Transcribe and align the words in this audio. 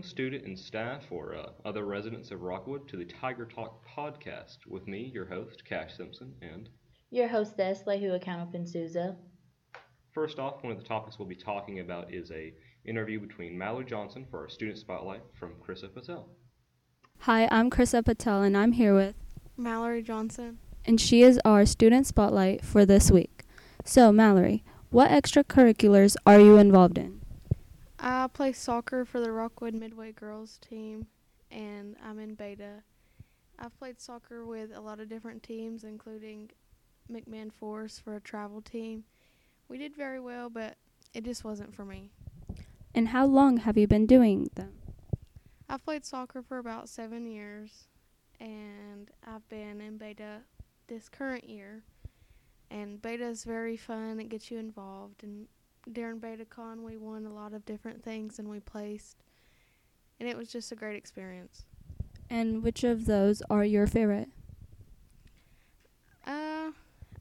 Welcome, 0.00 0.10
student 0.10 0.46
and 0.46 0.58
staff 0.58 1.02
or 1.10 1.34
uh, 1.34 1.50
other 1.66 1.84
residents 1.84 2.30
of 2.30 2.40
Rockwood, 2.40 2.88
to 2.88 2.96
the 2.96 3.04
Tiger 3.04 3.44
Talk 3.44 3.84
podcast 3.86 4.56
with 4.66 4.88
me, 4.88 5.10
your 5.12 5.26
host, 5.26 5.62
Cash 5.66 5.94
Simpson, 5.94 6.32
and 6.40 6.70
Your 7.10 7.28
hostess, 7.28 7.82
Lehua 7.86 8.18
Counterpin 8.24 8.66
Souza. 8.66 9.16
first 10.14 10.38
off, 10.38 10.64
one 10.64 10.72
of 10.72 10.78
the 10.78 10.88
topics 10.88 11.18
we'll 11.18 11.28
be 11.28 11.34
talking 11.34 11.80
about 11.80 12.14
is 12.14 12.30
a 12.30 12.54
interview 12.86 13.20
between 13.20 13.58
Mallory 13.58 13.84
Johnson 13.84 14.24
for 14.30 14.40
our 14.40 14.48
student 14.48 14.78
spotlight 14.78 15.20
from 15.38 15.52
Krissa 15.62 15.92
Patel. 15.92 16.30
Hi, 17.18 17.46
I'm 17.50 17.68
Krissa 17.68 18.02
Patel, 18.02 18.42
and 18.42 18.56
I'm 18.56 18.72
here 18.72 18.94
with, 18.94 19.16
Mallory 19.58 20.02
Johnson. 20.02 20.60
and 20.86 20.98
she 20.98 21.20
is 21.20 21.38
our 21.44 21.66
student 21.66 22.06
spotlight 22.06 22.64
for 22.64 22.86
this 22.86 23.10
week. 23.10 23.42
So, 23.84 24.12
Mallory, 24.12 24.64
what 24.88 25.10
extracurriculars 25.10 26.16
are 26.24 26.40
you 26.40 26.56
involved 26.56 26.96
in? 26.96 27.19
I 28.02 28.28
play 28.32 28.52
soccer 28.52 29.04
for 29.04 29.20
the 29.20 29.30
Rockwood 29.30 29.74
Midway 29.74 30.12
girls 30.12 30.58
team, 30.58 31.06
and 31.50 31.96
I'm 32.02 32.18
in 32.18 32.34
beta. 32.34 32.82
I've 33.58 33.78
played 33.78 34.00
soccer 34.00 34.46
with 34.46 34.70
a 34.74 34.80
lot 34.80 35.00
of 35.00 35.10
different 35.10 35.42
teams, 35.42 35.84
including 35.84 36.50
McMahon 37.12 37.52
Force 37.52 37.98
for 37.98 38.16
a 38.16 38.20
travel 38.20 38.62
team. 38.62 39.04
We 39.68 39.76
did 39.76 39.94
very 39.94 40.18
well, 40.18 40.48
but 40.48 40.76
it 41.12 41.24
just 41.24 41.44
wasn't 41.44 41.74
for 41.74 41.84
me. 41.84 42.10
And 42.94 43.08
how 43.08 43.26
long 43.26 43.58
have 43.58 43.76
you 43.76 43.86
been 43.86 44.06
doing 44.06 44.48
them? 44.54 44.72
I've 45.68 45.84
played 45.84 46.06
soccer 46.06 46.42
for 46.42 46.56
about 46.56 46.88
seven 46.88 47.26
years, 47.26 47.84
and 48.40 49.10
I've 49.26 49.46
been 49.50 49.82
in 49.82 49.98
beta 49.98 50.38
this 50.88 51.10
current 51.10 51.48
year. 51.48 51.82
And 52.70 53.02
beta 53.02 53.26
is 53.26 53.44
very 53.44 53.76
fun. 53.76 54.20
It 54.20 54.30
gets 54.30 54.50
you 54.50 54.58
involved. 54.58 55.22
And 55.22 55.48
during 55.92 56.20
BetaCon, 56.20 56.82
we 56.82 56.96
won 56.96 57.26
a 57.26 57.32
lot 57.32 57.52
of 57.52 57.64
different 57.64 58.02
things, 58.02 58.38
and 58.38 58.48
we 58.48 58.60
placed. 58.60 59.22
And 60.18 60.28
it 60.28 60.36
was 60.36 60.50
just 60.50 60.72
a 60.72 60.76
great 60.76 60.96
experience. 60.96 61.64
And 62.28 62.62
which 62.62 62.84
of 62.84 63.06
those 63.06 63.42
are 63.50 63.64
your 63.64 63.86
favorite? 63.86 64.28
Uh, 66.26 66.70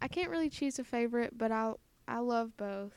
I 0.01 0.07
can't 0.09 0.29
really 0.29 0.49
choose 0.49 0.77
a 0.79 0.83
favorite, 0.83 1.37
but 1.37 1.51
I 1.51 1.73
I 2.07 2.19
love 2.19 2.57
both. 2.57 2.93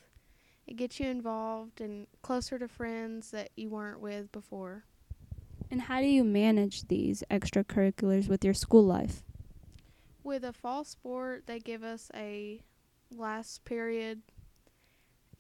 It 0.67 0.77
gets 0.77 1.01
you 1.01 1.07
involved 1.07 1.81
and 1.81 2.07
closer 2.23 2.59
to 2.59 2.69
friends 2.69 3.31
that 3.31 3.51
you 3.57 3.69
weren't 3.69 4.01
with 4.01 4.31
before. 4.33 4.85
And 5.71 5.83
how 5.83 6.01
do 6.01 6.07
you 6.07 6.25
manage 6.25 6.89
these 6.89 7.23
extracurriculars 7.31 8.29
with 8.29 8.45
your 8.45 8.55
school 8.55 8.85
life? 8.85 9.23
With 10.23 10.45
a 10.45 10.53
fall 10.53 10.85
sport, 10.85 11.45
they 11.47 11.59
give 11.59 11.83
us 11.83 12.11
a 12.15 12.63
last 13.11 13.65
period, 13.65 14.23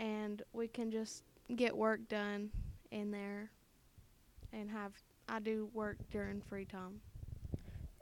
and 0.03 0.43
we 0.53 0.67
can 0.67 0.91
just 0.91 1.23
get 1.55 1.77
work 1.77 2.09
done 2.09 2.51
in 2.91 3.13
there, 3.13 3.53
and 4.53 4.69
have 4.71 4.93
I 5.29 5.39
do 5.39 5.71
work 5.73 5.97
during 6.11 6.43
free 6.43 6.65
time. 6.65 7.01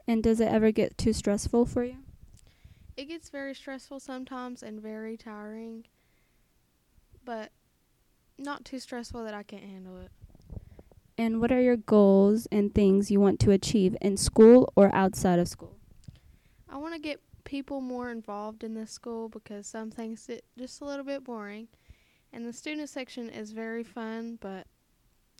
And 0.07 0.23
does 0.23 0.39
it 0.39 0.47
ever 0.47 0.71
get 0.71 0.97
too 0.97 1.13
stressful 1.13 1.67
for 1.67 1.83
you? 1.83 1.97
It 2.97 3.05
gets 3.05 3.29
very 3.29 3.53
stressful 3.53 3.99
sometimes 3.99 4.63
and 4.63 4.81
very 4.81 5.15
tiring, 5.15 5.85
but 7.23 7.51
not 8.37 8.65
too 8.65 8.79
stressful 8.79 9.23
that 9.23 9.35
I 9.35 9.43
can't 9.43 9.63
handle 9.63 9.99
it. 10.01 10.09
And 11.19 11.39
what 11.39 11.51
are 11.51 11.61
your 11.61 11.77
goals 11.77 12.47
and 12.51 12.73
things 12.73 13.11
you 13.11 13.19
want 13.19 13.39
to 13.41 13.51
achieve 13.51 13.95
in 14.01 14.17
school 14.17 14.73
or 14.75 14.93
outside 14.93 15.37
of 15.37 15.47
school? 15.47 15.77
I 16.67 16.77
want 16.77 16.95
to 16.95 16.99
get 16.99 17.21
people 17.43 17.79
more 17.79 18.09
involved 18.09 18.63
in 18.63 18.73
this 18.73 18.91
school 18.91 19.29
because 19.29 19.67
some 19.67 19.91
things 19.91 20.25
get 20.25 20.43
just 20.57 20.81
a 20.81 20.85
little 20.85 21.05
bit 21.05 21.23
boring. 21.23 21.67
And 22.33 22.45
the 22.45 22.53
student 22.53 22.89
section 22.89 23.29
is 23.29 23.51
very 23.51 23.83
fun, 23.83 24.37
but 24.39 24.67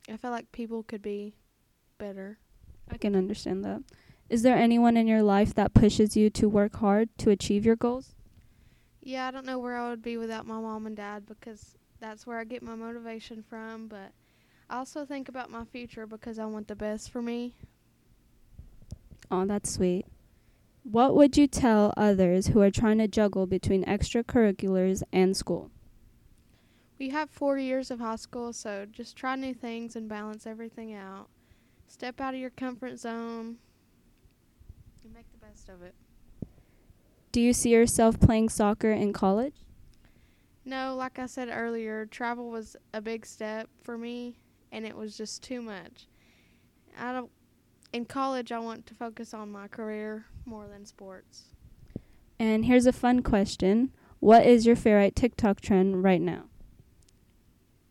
I 0.08 0.16
feel 0.16 0.30
like 0.30 0.52
people 0.52 0.82
could 0.82 1.02
be 1.02 1.34
better. 1.98 2.38
I 2.90 2.98
can 2.98 3.16
understand 3.16 3.64
that. 3.64 3.82
Is 4.28 4.42
there 4.42 4.56
anyone 4.56 4.96
in 4.96 5.06
your 5.06 5.22
life 5.22 5.54
that 5.54 5.74
pushes 5.74 6.16
you 6.16 6.30
to 6.30 6.48
work 6.48 6.76
hard 6.76 7.08
to 7.18 7.30
achieve 7.30 7.64
your 7.64 7.76
goals? 7.76 8.14
Yeah, 9.02 9.26
I 9.26 9.30
don't 9.30 9.46
know 9.46 9.58
where 9.58 9.76
I 9.76 9.90
would 9.90 10.02
be 10.02 10.16
without 10.16 10.46
my 10.46 10.60
mom 10.60 10.86
and 10.86 10.96
dad 10.96 11.26
because 11.26 11.76
that's 12.00 12.26
where 12.26 12.38
I 12.38 12.44
get 12.44 12.62
my 12.62 12.74
motivation 12.74 13.42
from, 13.42 13.88
but 13.88 14.12
I 14.70 14.78
also 14.78 15.04
think 15.04 15.28
about 15.28 15.50
my 15.50 15.64
future 15.64 16.06
because 16.06 16.38
I 16.38 16.44
want 16.44 16.68
the 16.68 16.76
best 16.76 17.10
for 17.10 17.20
me. 17.20 17.54
Oh, 19.30 19.44
that's 19.44 19.70
sweet. 19.70 20.06
What 20.84 21.14
would 21.14 21.36
you 21.36 21.46
tell 21.46 21.92
others 21.96 22.48
who 22.48 22.60
are 22.60 22.70
trying 22.70 22.98
to 22.98 23.08
juggle 23.08 23.46
between 23.46 23.84
extracurriculars 23.84 25.02
and 25.12 25.36
school? 25.36 25.71
We 27.02 27.08
have 27.08 27.30
four 27.30 27.58
years 27.58 27.90
of 27.90 27.98
high 27.98 28.14
school, 28.14 28.52
so 28.52 28.86
just 28.88 29.16
try 29.16 29.34
new 29.34 29.54
things 29.54 29.96
and 29.96 30.08
balance 30.08 30.46
everything 30.46 30.94
out. 30.94 31.26
Step 31.88 32.20
out 32.20 32.32
of 32.32 32.38
your 32.38 32.50
comfort 32.50 32.96
zone 32.96 33.56
and 35.02 35.12
make 35.12 35.26
the 35.32 35.44
best 35.44 35.68
of 35.68 35.82
it. 35.82 35.96
Do 37.32 37.40
you 37.40 37.52
see 37.54 37.70
yourself 37.70 38.20
playing 38.20 38.50
soccer 38.50 38.92
in 38.92 39.12
college? 39.12 39.64
No, 40.64 40.94
like 40.94 41.18
I 41.18 41.26
said 41.26 41.48
earlier, 41.50 42.06
travel 42.06 42.50
was 42.50 42.76
a 42.94 43.00
big 43.00 43.26
step 43.26 43.68
for 43.82 43.98
me, 43.98 44.36
and 44.70 44.86
it 44.86 44.96
was 44.96 45.16
just 45.16 45.42
too 45.42 45.60
much. 45.60 46.06
I 46.96 47.12
don't. 47.12 47.32
In 47.92 48.04
college, 48.04 48.52
I 48.52 48.60
want 48.60 48.86
to 48.86 48.94
focus 48.94 49.34
on 49.34 49.50
my 49.50 49.66
career 49.66 50.26
more 50.44 50.68
than 50.68 50.86
sports. 50.86 51.46
And 52.38 52.64
here's 52.66 52.86
a 52.86 52.92
fun 52.92 53.22
question 53.22 53.90
What 54.20 54.46
is 54.46 54.66
your 54.66 54.76
favorite 54.76 55.16
TikTok 55.16 55.60
trend 55.60 56.04
right 56.04 56.20
now? 56.20 56.44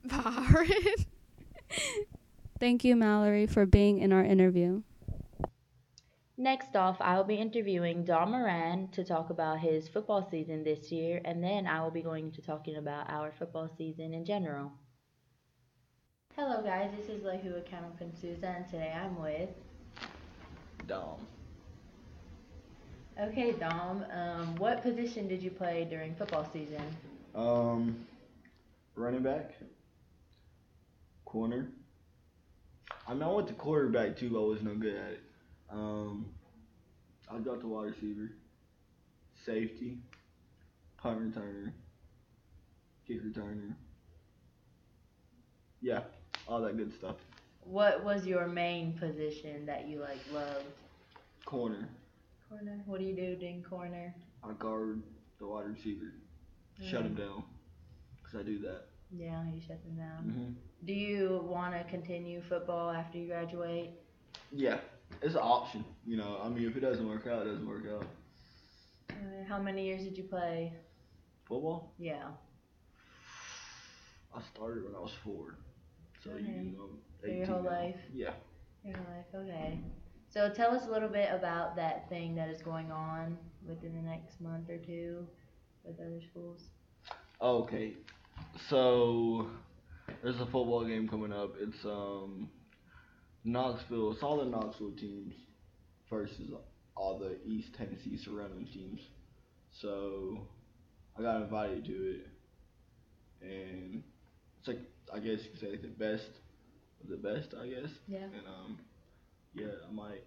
Byron. 0.06 0.70
Thank 2.60 2.84
you, 2.84 2.96
Mallory, 2.96 3.48
for 3.48 3.66
being 3.66 4.00
in 4.00 4.12
our 4.12 4.24
interview. 4.24 4.84
Next 6.38 6.76
off, 6.76 6.98
I 7.00 7.18
will 7.18 7.24
be 7.24 7.36
interviewing 7.36 8.04
Dom 8.04 8.32
Moran 8.32 8.88
to 8.94 9.04
talk 9.04 9.30
about 9.30 9.60
his 9.60 9.88
football 9.88 10.28
season 10.30 10.64
this 10.64 10.92
year, 10.92 11.22
and 11.24 11.44
then 11.44 11.68
I 11.68 11.84
will 11.84 11.92
be 11.92 12.02
going 12.02 12.32
to 12.32 12.42
talking 12.42 12.78
about 12.78 13.10
our 13.10 13.32
football 13.32 13.70
season 13.78 14.14
in 14.14 14.26
general. 14.26 14.72
Hello, 16.36 16.64
guys. 16.64 16.90
This 16.98 17.10
is 17.10 17.24
Lehua 17.24 17.64
Counterpin 17.70 18.20
Souza, 18.20 18.56
and 18.58 18.68
today 18.68 18.92
I'm 18.96 19.22
with. 19.22 19.50
Dom. 20.88 21.28
Okay, 23.22 23.52
Dom. 23.52 24.06
Um, 24.12 24.56
what 24.56 24.82
position 24.82 25.28
did 25.28 25.44
you 25.44 25.52
play 25.52 25.86
during 25.90 26.16
football 26.16 26.50
season? 26.52 26.84
Um, 27.36 28.08
running 28.96 29.22
back, 29.22 29.54
corner. 31.32 31.70
I 33.08 33.14
mean, 33.14 33.24
I 33.24 33.28
went 33.32 33.48
to 33.48 33.54
quarterback 33.54 34.18
too, 34.18 34.30
but 34.32 34.40
I 34.40 34.48
was 34.48 34.62
no 34.62 34.76
good 34.76 34.96
at 34.96 35.12
it. 35.12 35.24
Um, 35.72 36.26
I 37.30 37.38
got 37.40 37.62
the 37.62 37.68
wide 37.68 37.86
receiver, 37.86 38.32
safety, 39.46 40.00
punt 40.98 41.22
returner, 41.22 41.72
kick 43.08 43.24
returner. 43.24 43.74
Yeah, 45.82 46.02
all 46.50 46.62
that 46.62 46.76
good 46.76 46.94
stuff. 46.94 47.16
What 47.64 48.04
was 48.04 48.26
your 48.26 48.48
main 48.48 48.94
position 48.94 49.66
that 49.68 49.88
you 49.88 50.02
like 50.02 50.20
loved? 50.34 50.66
Corner. 51.46 51.88
Corner. 52.50 52.82
What 52.86 53.00
do 53.00 53.06
you 53.06 53.16
do 53.16 53.38
during 53.38 53.64
corner? 53.64 54.14
I 54.44 54.52
guard 54.60 55.02
the 55.40 55.48
wide 55.48 55.68
receiver, 55.68 56.12
shut 56.84 57.04
him 57.04 57.16
down, 57.16 57.44
cause 58.22 58.42
I 58.42 58.44
do 58.44 58.60
that. 58.60 58.91
Yeah, 59.14 59.44
you 59.54 59.60
shut 59.62 59.84
them 59.84 59.96
down. 59.98 60.24
hmm 60.24 60.86
Do 60.86 60.94
you 60.94 61.42
want 61.46 61.74
to 61.76 61.84
continue 61.90 62.42
football 62.42 62.90
after 62.92 63.18
you 63.18 63.28
graduate? 63.28 63.92
Yeah, 64.52 64.78
it's 65.22 65.36
an 65.36 65.42
option. 65.42 65.84
You 66.06 66.18
know, 66.18 66.40
I 66.44 66.50
mean, 66.50 66.68
if 66.68 66.76
it 66.78 66.80
doesn't 66.82 67.08
work 67.08 67.28
out, 67.28 67.46
it 67.46 67.52
doesn't 67.52 67.68
work 67.68 67.84
out. 67.94 68.06
Uh, 69.12 69.44
how 69.48 69.60
many 69.60 69.86
years 69.86 70.04
did 70.04 70.18
you 70.18 70.24
play? 70.24 70.74
Football. 71.46 71.94
Yeah. 71.98 72.28
I 74.34 74.42
started 74.54 74.86
when 74.86 74.96
I 74.96 75.00
was 75.00 75.12
four. 75.24 75.56
So 76.24 76.32
Okay. 76.32 76.42
you 76.44 76.78
know, 76.78 76.90
For 77.20 77.28
your 77.28 77.44
18 77.44 77.54
whole 77.54 77.64
now. 77.64 77.70
life? 77.70 77.96
Yeah. 78.14 78.34
Your 78.86 78.96
whole 78.96 79.06
life, 79.16 79.26
okay. 79.36 79.80
So 80.30 80.50
tell 80.50 80.72
us 80.74 80.88
a 80.88 80.90
little 80.90 81.10
bit 81.10 81.30
about 81.34 81.76
that 81.76 82.08
thing 82.08 82.36
that 82.36 82.48
is 82.50 82.62
going 82.62 82.90
on 82.92 83.38
within 83.68 83.94
the 83.94 84.02
next 84.02 84.40
month 84.40 84.70
or 84.70 84.78
two 84.78 85.28
with 85.84 86.00
other 86.00 86.22
schools. 86.22 86.70
Okay. 87.42 87.96
So 88.70 89.48
there's 90.24 90.36
a 90.36 90.46
football 90.46 90.86
game 90.86 91.08
coming 91.08 91.32
up. 91.32 91.54
It's 91.60 91.86
um 91.86 92.50
Knoxville. 93.44 94.12
It's 94.12 94.24
all 94.24 94.38
the 94.38 94.46
Knoxville 94.46 94.92
teams 94.92 95.34
versus 96.10 96.52
all 96.96 97.18
the 97.18 97.38
East 97.50 97.70
Tennessee 97.78 98.18
surrounding 98.24 98.66
teams. 98.66 99.00
So 99.82 100.48
I 101.18 101.22
got 101.22 101.42
invited 101.42 101.86
to 101.86 101.92
it, 101.92 102.28
and 103.42 104.04
it's 104.60 104.68
like 104.68 104.80
I 105.14 105.20
guess 105.20 105.40
you 105.44 105.52
could 105.52 105.60
say 105.60 105.70
like 105.72 105.82
the 105.82 105.88
best 105.88 106.30
of 107.04 107.10
the 107.10 107.18
best. 107.18 107.54
I 107.60 107.68
guess. 107.68 107.90
Yeah. 108.08 108.20
And 108.20 108.48
um, 108.48 108.80
yeah, 109.54 109.68
I 109.88 109.92
might, 109.92 110.24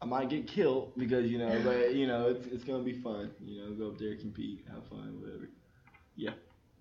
I 0.00 0.06
might 0.06 0.30
get 0.30 0.48
killed 0.48 0.92
because 0.96 1.30
you 1.30 1.38
know, 1.38 1.60
but 1.64 1.94
you 1.94 2.06
know, 2.06 2.28
it's 2.28 2.46
it's 2.50 2.64
gonna 2.64 2.84
be 2.84 3.00
fun. 3.02 3.30
You 3.44 3.64
know, 3.64 3.74
go 3.74 3.88
up 3.88 3.98
there, 3.98 4.16
compete, 4.16 4.64
have 4.72 4.88
fun, 4.88 5.20
whatever. 5.20 5.48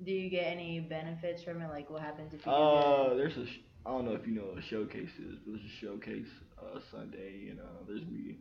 Do 0.03 0.11
you 0.11 0.29
get 0.29 0.47
any 0.47 0.79
benefits 0.79 1.43
from 1.43 1.61
it? 1.61 1.69
Like 1.69 1.89
what 1.89 2.01
happens 2.01 2.33
if 2.33 2.45
you 2.45 2.51
Uh, 2.51 3.13
there's 3.13 3.37
a 3.37 3.45
sh- 3.45 3.61
I 3.85 3.91
don't 3.91 4.05
know 4.05 4.13
if 4.13 4.25
you 4.27 4.33
know 4.33 4.47
what 4.47 4.57
a 4.57 4.61
showcase 4.61 5.11
is, 5.19 5.37
but 5.45 5.53
there's 5.53 5.65
a 5.65 5.85
showcase 5.85 6.27
uh, 6.59 6.79
Sunday, 6.91 7.47
and 7.49 7.59
uh, 7.59 7.83
there's 7.87 8.01
be 8.01 8.37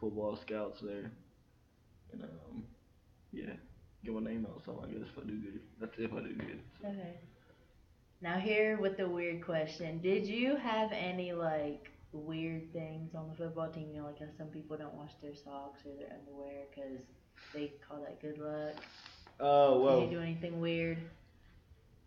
football 0.00 0.36
scouts 0.36 0.80
there, 0.80 1.12
and 2.12 2.22
um, 2.22 2.64
yeah, 3.32 3.52
get 4.04 4.14
my 4.14 4.20
name 4.20 4.46
out. 4.50 4.62
So 4.64 4.82
I 4.82 4.90
guess 4.90 5.02
if 5.12 5.22
I 5.22 5.26
do 5.26 5.36
good, 5.36 5.60
that's 5.80 5.92
if 5.98 6.12
I 6.12 6.20
do 6.20 6.34
good. 6.34 6.60
So. 6.82 6.88
Okay. 6.88 7.18
Now 8.22 8.38
here 8.38 8.78
with 8.80 8.96
the 8.96 9.08
weird 9.08 9.44
question. 9.44 10.00
Did 10.00 10.26
you 10.26 10.56
have 10.56 10.90
any 10.92 11.32
like 11.32 11.90
weird 12.12 12.72
things 12.72 13.14
on 13.14 13.28
the 13.28 13.34
football 13.36 13.70
team? 13.70 13.90
You 13.92 14.00
know, 14.00 14.06
like 14.06 14.18
how 14.18 14.26
some 14.38 14.48
people 14.48 14.76
don't 14.76 14.94
wash 14.94 15.12
their 15.22 15.34
socks 15.34 15.80
or 15.84 15.94
their 15.98 16.18
underwear 16.18 16.64
because 16.74 17.02
they 17.54 17.72
call 17.86 18.00
that 18.00 18.20
good 18.20 18.38
luck. 18.38 18.74
Oh, 19.38 19.74
Did 19.78 19.84
well, 19.84 20.00
you 20.02 20.10
do 20.10 20.20
anything 20.20 20.60
weird? 20.60 20.98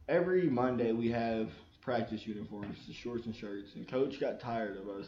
every 0.07 0.49
Monday 0.49 0.91
we 0.91 1.09
have 1.11 1.49
practice 1.81 2.25
uniforms, 2.25 2.77
the 2.87 2.93
shorts 2.93 3.25
and 3.25 3.35
shirts, 3.35 3.71
and 3.75 3.87
coach 3.87 4.19
got 4.19 4.39
tired 4.39 4.77
of 4.77 4.89
us, 4.89 5.05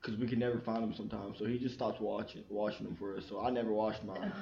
because 0.00 0.18
we 0.18 0.26
could 0.26 0.38
never 0.38 0.58
find 0.60 0.82
them 0.82 0.94
sometimes. 0.94 1.38
So 1.38 1.46
he 1.46 1.58
just 1.58 1.74
stopped 1.74 2.00
watching 2.00 2.44
washing 2.50 2.84
them 2.86 2.96
for 2.96 3.16
us. 3.16 3.24
So 3.28 3.40
I 3.40 3.50
never 3.50 3.72
washed 3.72 4.04
mine 4.04 4.32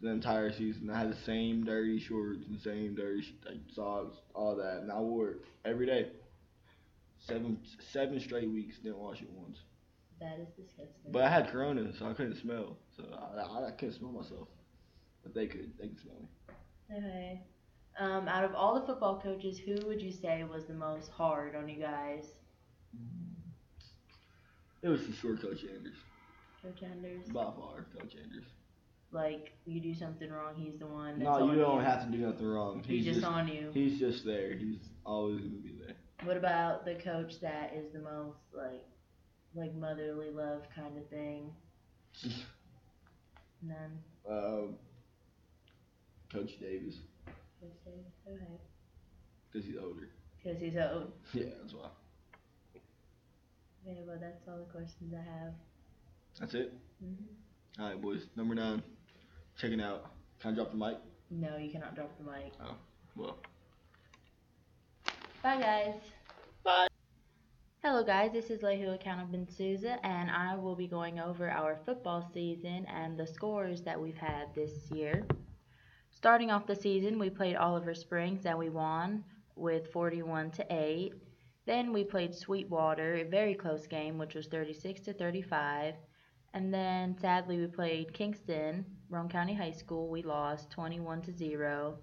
the 0.00 0.08
entire 0.10 0.52
season. 0.52 0.90
I 0.90 0.98
had 0.98 1.10
the 1.12 1.16
same 1.24 1.64
dirty 1.64 2.00
shorts 2.00 2.40
and 2.48 2.60
same 2.60 2.94
dirty 2.94 3.22
sh- 3.22 3.32
like, 3.46 3.58
socks, 3.72 4.16
all 4.34 4.56
that, 4.56 4.78
and 4.78 4.90
I 4.90 4.98
wore 4.98 5.30
it 5.30 5.36
every 5.64 5.86
day. 5.86 6.08
Seven 7.20 7.58
seven 7.92 8.18
straight 8.18 8.50
weeks, 8.50 8.78
didn't 8.78 8.98
wash 8.98 9.22
it 9.22 9.30
once. 9.30 9.58
that 10.18 10.40
is 10.40 10.48
disgusting. 10.56 11.12
But 11.12 11.22
I 11.22 11.30
had 11.30 11.50
corona, 11.52 11.92
so 11.96 12.06
I 12.06 12.14
couldn't 12.14 12.36
smell. 12.40 12.76
So 12.96 13.04
I, 13.14 13.38
I, 13.42 13.68
I 13.68 13.70
couldn't 13.70 13.94
smell 13.94 14.10
myself. 14.10 14.48
But 15.22 15.34
they 15.34 15.46
could. 15.46 15.72
They 15.78 15.88
could 15.88 16.00
smell 16.00 16.16
me. 16.20 16.98
Okay. 16.98 17.42
Um, 17.98 18.26
out 18.26 18.44
of 18.44 18.54
all 18.54 18.78
the 18.78 18.86
football 18.86 19.20
coaches, 19.20 19.58
who 19.58 19.76
would 19.86 20.00
you 20.00 20.12
say 20.12 20.44
was 20.44 20.64
the 20.64 20.74
most 20.74 21.10
hard 21.10 21.54
on 21.54 21.68
you 21.68 21.78
guys? 21.78 22.32
It 24.82 24.88
was 24.88 25.02
for 25.02 25.12
sure 25.12 25.36
Coach 25.36 25.62
Anders. 25.62 25.96
Coach 26.62 26.82
Anders? 26.82 27.28
By 27.28 27.44
far, 27.44 27.86
Coach 27.96 28.14
Anders. 28.22 28.46
Like 29.12 29.52
you 29.66 29.80
do 29.80 29.94
something 29.94 30.30
wrong, 30.30 30.54
he's 30.56 30.78
the 30.78 30.86
one. 30.86 31.18
That's 31.18 31.38
No, 31.38 31.52
you 31.52 31.58
don't 31.58 31.84
have 31.84 32.04
to 32.06 32.10
do 32.10 32.18
nothing 32.18 32.46
wrong. 32.46 32.82
He's, 32.84 33.04
just, 33.04 33.24
on 33.24 33.46
you. 33.46 33.70
He's 33.74 33.98
just 33.98 34.24
there. 34.24 34.54
He's 34.54 34.78
always 35.04 35.40
gonna 35.40 35.58
be 35.58 35.74
there. 35.86 35.96
What 36.24 36.36
about 36.36 36.84
the 36.84 36.94
coach 36.94 37.40
that 37.40 37.74
is 37.76 37.92
the 37.92 37.98
most 37.98 38.38
like, 38.56 38.86
like 39.54 39.74
motherly 39.74 40.30
love 40.30 40.62
kind 40.74 40.96
of 40.96 41.06
thing? 41.08 41.50
None. 43.62 43.98
Um, 44.28 44.76
Coach 46.32 46.58
Davis, 46.60 46.96
Coach 47.60 47.76
Davis? 47.84 48.12
Okay. 48.26 48.58
because 49.52 49.66
he's 49.66 49.76
older. 49.76 50.08
Because 50.42 50.60
he's 50.60 50.74
old. 50.76 51.12
Yeah, 51.34 51.44
that's 51.60 51.74
why. 51.74 51.88
Okay, 53.86 54.00
well 54.06 54.16
that's 54.20 54.46
all 54.48 54.58
the 54.58 54.72
questions 54.72 55.12
I 55.12 55.22
have. 55.40 55.52
That's 56.40 56.54
it. 56.54 56.72
hmm 57.00 57.82
All 57.82 57.88
right, 57.90 58.00
boys. 58.00 58.26
Number 58.36 58.54
nine. 58.54 58.82
Checking 59.58 59.80
out. 59.80 60.06
Can 60.40 60.52
I 60.52 60.54
drop 60.54 60.70
the 60.70 60.76
mic? 60.76 60.96
No, 61.30 61.56
you 61.58 61.70
cannot 61.70 61.94
drop 61.94 62.16
the 62.18 62.24
mic. 62.24 62.52
Oh, 62.64 62.74
well. 63.16 63.36
Bye, 65.42 65.60
guys. 65.60 65.94
Bye. 66.64 66.86
Hello, 67.82 68.04
guys. 68.04 68.30
This 68.32 68.46
is 68.46 68.62
Lehu 68.62 68.94
Account 68.94 69.28
Souza, 69.50 69.98
and 70.06 70.30
I 70.30 70.54
will 70.56 70.76
be 70.76 70.86
going 70.86 71.18
over 71.18 71.50
our 71.50 71.78
football 71.84 72.30
season 72.32 72.86
and 72.86 73.18
the 73.18 73.26
scores 73.26 73.82
that 73.82 74.00
we've 74.00 74.16
had 74.16 74.54
this 74.54 74.70
year. 74.90 75.26
Starting 76.22 76.52
off 76.52 76.68
the 76.68 76.76
season, 76.76 77.18
we 77.18 77.28
played 77.28 77.56
Oliver 77.56 77.94
Springs 77.94 78.46
and 78.46 78.56
we 78.56 78.68
won 78.68 79.24
with 79.56 79.92
41 79.92 80.52
to 80.52 80.64
8. 80.70 81.14
Then 81.66 81.92
we 81.92 82.04
played 82.04 82.32
Sweetwater, 82.32 83.16
a 83.16 83.24
very 83.24 83.56
close 83.56 83.88
game, 83.88 84.18
which 84.18 84.36
was 84.36 84.46
36 84.46 85.00
to 85.00 85.14
35. 85.14 85.96
And 86.54 86.72
then 86.72 87.18
sadly, 87.18 87.58
we 87.58 87.66
played 87.66 88.12
Kingston, 88.14 88.86
Roane 89.10 89.28
County 89.28 89.52
High 89.52 89.72
School. 89.72 90.08
We 90.08 90.22
lost 90.22 90.70
21 90.70 91.22
to 91.22 91.32
0 91.32 91.98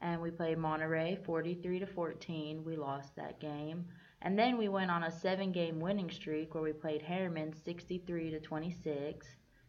and 0.00 0.22
we 0.22 0.30
played 0.30 0.58
Monterey 0.58 1.18
43 1.24 1.80
to 1.80 1.86
14. 1.88 2.62
We 2.64 2.76
lost 2.76 3.16
that 3.16 3.40
game. 3.40 3.84
And 4.22 4.38
then 4.38 4.58
we 4.58 4.68
went 4.68 4.92
on 4.92 5.02
a 5.02 5.10
seven 5.10 5.50
game 5.50 5.80
winning 5.80 6.12
streak 6.12 6.54
where 6.54 6.62
we 6.62 6.72
played 6.72 7.02
Harriman 7.02 7.52
63 7.52 8.30
to 8.30 8.38
26, 8.38 9.26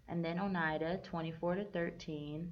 and 0.07 0.23
then 0.23 0.37
Oneida 0.37 0.99
24 1.03 1.55
to 1.55 1.65
13, 1.65 2.51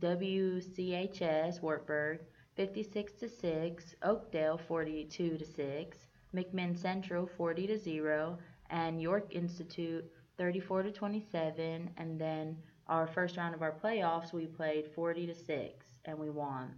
WCHS 0.00 1.62
Wartburg 1.62 2.18
56 2.56 3.12
to 3.12 3.28
6, 3.28 3.94
Oakdale 4.02 4.58
42 4.58 5.38
to 5.38 5.44
6, 5.44 6.06
McMinn 6.34 6.76
Central 6.76 7.24
40 7.26 7.68
to 7.68 7.78
0, 7.78 8.36
and 8.70 9.00
York 9.00 9.32
Institute 9.32 10.04
34 10.38 10.82
to 10.82 10.92
27, 10.92 11.88
and 11.96 12.20
then 12.20 12.56
our 12.88 13.06
first 13.06 13.36
round 13.36 13.54
of 13.54 13.62
our 13.62 13.72
playoffs 13.72 14.32
we 14.32 14.46
played 14.46 14.90
40 14.92 15.28
to 15.28 15.34
6 15.34 15.86
and 16.04 16.18
we 16.18 16.30
won. 16.30 16.74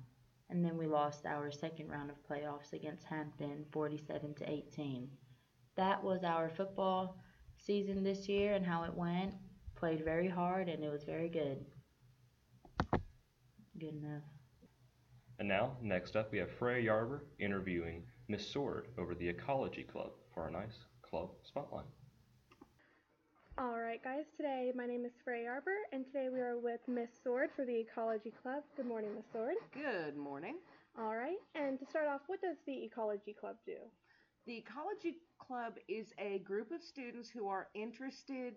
And 0.50 0.62
then 0.62 0.76
we 0.76 0.86
lost 0.86 1.24
our 1.24 1.50
second 1.50 1.88
round 1.88 2.10
of 2.10 2.16
playoffs 2.28 2.74
against 2.74 3.04
Hampton 3.04 3.64
47 3.72 4.34
to 4.34 4.50
18. 4.50 5.08
That 5.76 6.02
was 6.04 6.24
our 6.24 6.50
football 6.50 7.16
season 7.56 8.02
this 8.04 8.28
year 8.28 8.54
and 8.54 8.66
how 8.66 8.84
it 8.84 8.94
went. 8.94 9.34
Played 9.76 10.04
very 10.04 10.28
hard 10.28 10.68
and 10.68 10.84
it 10.84 10.90
was 10.90 11.04
very 11.04 11.28
good. 11.28 11.64
Good 13.78 13.94
enough. 14.02 14.22
And 15.38 15.46
now, 15.46 15.76
next 15.80 16.16
up, 16.16 16.32
we 16.32 16.38
have 16.38 16.50
Freya 16.50 16.90
Yarber 16.90 17.20
interviewing 17.38 18.02
Miss 18.26 18.44
Soard 18.44 18.88
over 18.98 19.14
the 19.14 19.28
Ecology 19.28 19.84
Club 19.84 20.10
for 20.34 20.48
a 20.48 20.50
nice 20.50 20.84
club 21.08 21.28
spotlight. 21.44 21.86
All 23.56 23.78
right, 23.78 24.02
guys. 24.02 24.24
Today, 24.36 24.72
my 24.74 24.86
name 24.86 25.04
is 25.04 25.12
Freya 25.22 25.48
Arbor, 25.50 25.76
and 25.92 26.04
today 26.04 26.28
we 26.32 26.40
are 26.40 26.58
with 26.58 26.80
Miss 26.88 27.10
Soard 27.22 27.50
for 27.54 27.64
the 27.64 27.76
Ecology 27.76 28.32
Club. 28.42 28.64
Good 28.76 28.86
morning, 28.86 29.10
Miss 29.14 29.26
Soard. 29.32 29.54
Good 29.72 30.16
morning. 30.16 30.56
All 30.98 31.14
right, 31.14 31.38
and 31.54 31.78
to 31.78 31.86
start 31.86 32.08
off, 32.08 32.22
what 32.26 32.40
does 32.40 32.56
the 32.66 32.84
Ecology 32.84 33.32
Club 33.38 33.56
do? 33.64 33.76
The 34.46 34.56
Ecology 34.56 35.18
Club 35.38 35.74
is 35.88 36.12
a 36.18 36.40
group 36.40 36.72
of 36.72 36.82
students 36.82 37.30
who 37.30 37.46
are 37.46 37.68
interested 37.74 38.54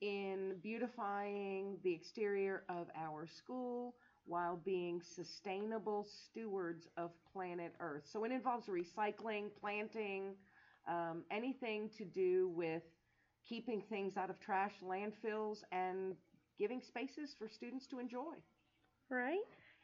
in 0.00 0.54
beautifying 0.62 1.76
the 1.82 1.92
exterior 1.92 2.62
of 2.68 2.86
our 2.96 3.26
school 3.26 3.94
while 4.30 4.60
being 4.64 5.02
sustainable 5.02 6.06
stewards 6.06 6.86
of 6.96 7.10
planet 7.32 7.74
Earth. 7.80 8.04
So 8.10 8.22
it 8.22 8.30
involves 8.30 8.68
recycling, 8.68 9.46
planting, 9.60 10.34
um, 10.88 11.24
anything 11.32 11.90
to 11.98 12.04
do 12.04 12.48
with 12.54 12.84
keeping 13.48 13.82
things 13.90 14.16
out 14.16 14.30
of 14.30 14.38
trash, 14.38 14.74
landfills, 14.86 15.64
and 15.72 16.14
giving 16.60 16.80
spaces 16.80 17.34
for 17.36 17.48
students 17.48 17.88
to 17.88 17.98
enjoy. 17.98 18.34
Right? 19.10 19.40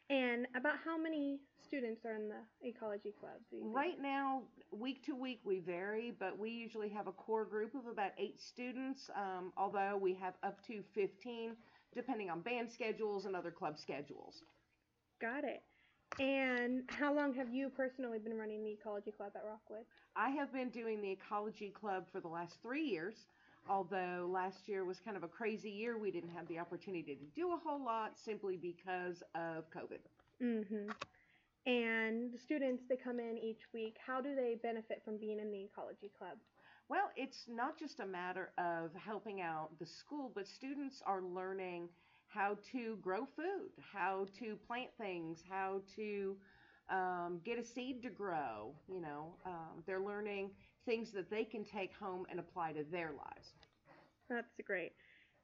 And 0.09 0.47
about 0.55 0.75
how 0.85 0.97
many 0.97 1.39
students 1.61 2.05
are 2.05 2.15
in 2.15 2.29
the 2.29 2.69
Ecology 2.69 3.13
Club? 3.19 3.33
Do 3.49 3.57
you 3.57 3.63
think? 3.63 3.75
Right 3.75 4.01
now, 4.01 4.43
week 4.71 5.05
to 5.07 5.13
week, 5.13 5.41
we 5.43 5.59
vary, 5.59 6.13
but 6.17 6.39
we 6.39 6.49
usually 6.49 6.87
have 6.87 7.07
a 7.07 7.11
core 7.11 7.43
group 7.43 7.75
of 7.75 7.87
about 7.87 8.11
eight 8.17 8.39
students, 8.39 9.09
um, 9.13 9.51
although 9.57 9.97
we 10.01 10.13
have 10.13 10.35
up 10.43 10.65
to 10.67 10.81
15, 10.95 11.57
depending 11.93 12.29
on 12.29 12.41
band 12.41 12.71
schedules 12.71 13.25
and 13.25 13.35
other 13.35 13.51
club 13.51 13.77
schedules. 13.77 14.41
Got 15.21 15.43
it. 15.43 15.63
And 16.19 16.83
how 16.87 17.13
long 17.13 17.33
have 17.33 17.49
you 17.49 17.69
personally 17.69 18.17
been 18.19 18.37
running 18.37 18.63
the 18.63 18.71
Ecology 18.71 19.11
Club 19.11 19.31
at 19.35 19.43
Rockwood? 19.45 19.85
I 20.15 20.29
have 20.29 20.51
been 20.53 20.69
doing 20.69 21.01
the 21.01 21.11
Ecology 21.11 21.69
Club 21.69 22.05
for 22.11 22.19
the 22.19 22.27
last 22.27 22.55
three 22.61 22.83
years, 22.83 23.15
although 23.69 24.29
last 24.31 24.67
year 24.67 24.85
was 24.85 24.99
kind 24.99 25.17
of 25.17 25.23
a 25.23 25.27
crazy 25.27 25.69
year. 25.69 25.97
We 25.97 26.11
didn't 26.11 26.31
have 26.31 26.47
the 26.47 26.59
opportunity 26.59 27.15
to 27.15 27.25
do 27.39 27.53
a 27.53 27.57
whole 27.57 27.83
lot 27.83 28.13
simply 28.23 28.57
because 28.57 29.21
of 29.35 29.65
COVID. 29.69 29.99
Mm-hmm. 30.41 30.89
And 31.67 32.31
the 32.33 32.39
students 32.39 32.83
that 32.87 33.03
come 33.03 33.19
in 33.19 33.37
each 33.37 33.61
week, 33.73 33.97
how 34.05 34.21
do 34.21 34.33
they 34.33 34.55
benefit 34.63 35.01
from 35.03 35.17
being 35.17 35.39
in 35.39 35.51
the 35.51 35.65
Ecology 35.65 36.09
Club? 36.17 36.37
Well, 36.89 37.11
it's 37.17 37.45
not 37.49 37.77
just 37.77 37.99
a 37.99 38.05
matter 38.05 38.51
of 38.57 38.91
helping 38.95 39.41
out 39.41 39.77
the 39.79 39.85
school, 39.85 40.31
but 40.33 40.47
students 40.47 41.01
are 41.05 41.21
learning 41.21 41.89
how 42.27 42.57
to 42.71 42.97
grow 43.01 43.25
food, 43.35 43.71
how 43.93 44.27
to 44.39 44.55
plant 44.67 44.89
things, 44.97 45.43
how 45.49 45.81
to 45.97 46.37
um, 46.89 47.41
get 47.43 47.59
a 47.59 47.63
seed 47.63 48.01
to 48.03 48.09
grow. 48.09 48.73
You 48.87 49.01
know, 49.01 49.33
um, 49.45 49.83
they're 49.85 49.99
learning 49.99 50.51
things 50.85 51.11
that 51.11 51.29
they 51.29 51.43
can 51.43 51.65
take 51.65 51.93
home 51.93 52.25
and 52.29 52.39
apply 52.39 52.71
to 52.73 52.83
their 52.89 53.11
lives. 53.11 53.51
That's 54.29 54.47
great. 54.65 54.93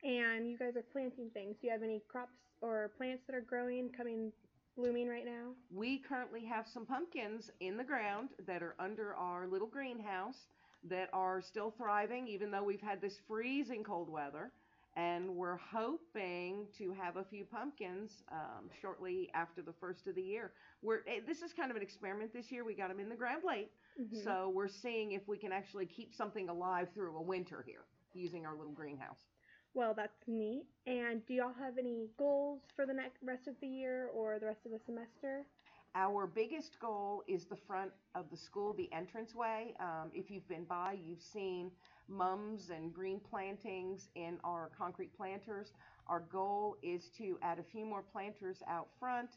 And 0.04 0.50
you 0.50 0.58
guys 0.58 0.78
are 0.78 0.86
planting 0.94 1.30
things. 1.34 1.58
Do 1.60 1.68
you 1.68 1.74
have 1.74 1.84
any 1.84 2.02
crops 2.08 2.36
or 2.62 2.92
plants 2.98 3.24
that 3.28 3.36
are 3.36 3.42
growing, 3.42 3.90
coming, 3.90 4.32
blooming 4.78 5.10
right 5.10 5.26
now? 5.26 5.52
We 5.74 6.00
currently 6.00 6.46
have 6.46 6.68
some 6.68 6.86
pumpkins 6.86 7.52
in 7.60 7.76
the 7.76 7.84
ground 7.84 8.30
that 8.48 8.64
are 8.64 8.76
under 8.80 9.14
our 9.16 9.48
little 9.48 9.68
greenhouse 9.68 10.48
that 10.90 11.10
are 11.14 11.42
still 11.42 11.72
thriving, 11.72 12.28
even 12.28 12.52
though 12.52 12.64
we've 12.64 12.82
had 12.82 13.02
this 13.02 13.18
freezing 13.28 13.84
cold 13.84 14.10
weather. 14.10 14.52
and 14.96 15.28
we're 15.36 15.58
hoping 15.58 16.68
to 16.78 16.92
have 16.94 17.18
a 17.18 17.24
few 17.24 17.44
pumpkins 17.46 18.22
um, 18.32 18.70
shortly 18.80 19.28
after 19.34 19.64
the 19.64 19.74
first 19.80 20.06
of 20.08 20.14
the 20.14 20.22
year. 20.22 20.52
We're 20.84 21.00
eh, 21.08 21.22
this 21.26 21.42
is 21.42 21.52
kind 21.52 21.72
of 21.72 21.78
an 21.78 21.82
experiment 21.82 22.32
this 22.32 22.52
year. 22.52 22.64
We 22.64 22.76
got 22.76 22.90
them 22.90 23.00
in 23.00 23.10
the 23.10 23.16
ground 23.16 23.44
late, 23.44 23.72
Mhm. 24.00 24.24
so 24.24 24.50
we're 24.50 24.68
seeing 24.68 25.14
if 25.14 25.28
we 25.28 25.38
can 25.38 25.52
actually 25.52 25.88
keep 25.88 26.14
something 26.14 26.48
alive 26.48 26.90
through 26.94 27.18
a 27.18 27.22
winter 27.22 27.64
here 27.66 27.86
using 28.14 28.46
our 28.46 28.56
little 28.56 28.72
greenhouse. 28.74 29.26
Well, 29.74 29.96
that's 29.96 30.28
neat. 30.28 30.68
And 30.86 31.26
do 31.26 31.34
y'all 31.34 31.54
have 31.54 31.80
any 31.80 32.10
goals 32.18 32.62
for 32.76 32.86
the 32.86 32.94
next 32.94 33.24
rest 33.24 33.48
of 33.48 33.56
the 33.62 33.68
year 33.68 34.10
or 34.14 34.38
the 34.38 34.46
rest 34.46 34.64
of 34.68 34.72
the 34.72 34.80
semester? 34.86 35.48
Our 35.96 36.26
biggest 36.26 36.80
goal 36.80 37.24
is 37.28 37.46
the 37.46 37.56
front 37.56 37.92
of 38.16 38.26
the 38.32 38.38
school, 38.38 38.74
the 38.74 38.90
entranceway. 38.92 39.76
Um, 39.80 40.10
if 40.12 40.32
you've 40.32 40.48
been 40.48 40.64
by, 40.64 40.98
you've 41.06 41.22
seen 41.22 41.70
mums 42.08 42.72
and 42.72 42.92
green 42.92 43.20
plantings 43.20 44.10
in 44.16 44.40
our 44.44 44.72
concrete 44.76 45.16
planters. 45.16 45.74
Our 46.08 46.22
goal 46.32 46.78
is 46.82 47.10
to 47.18 47.38
add 47.44 47.60
a 47.60 47.64
few 47.64 47.86
more 47.86 48.02
planters 48.02 48.64
out 48.68 48.88
front 49.00 49.30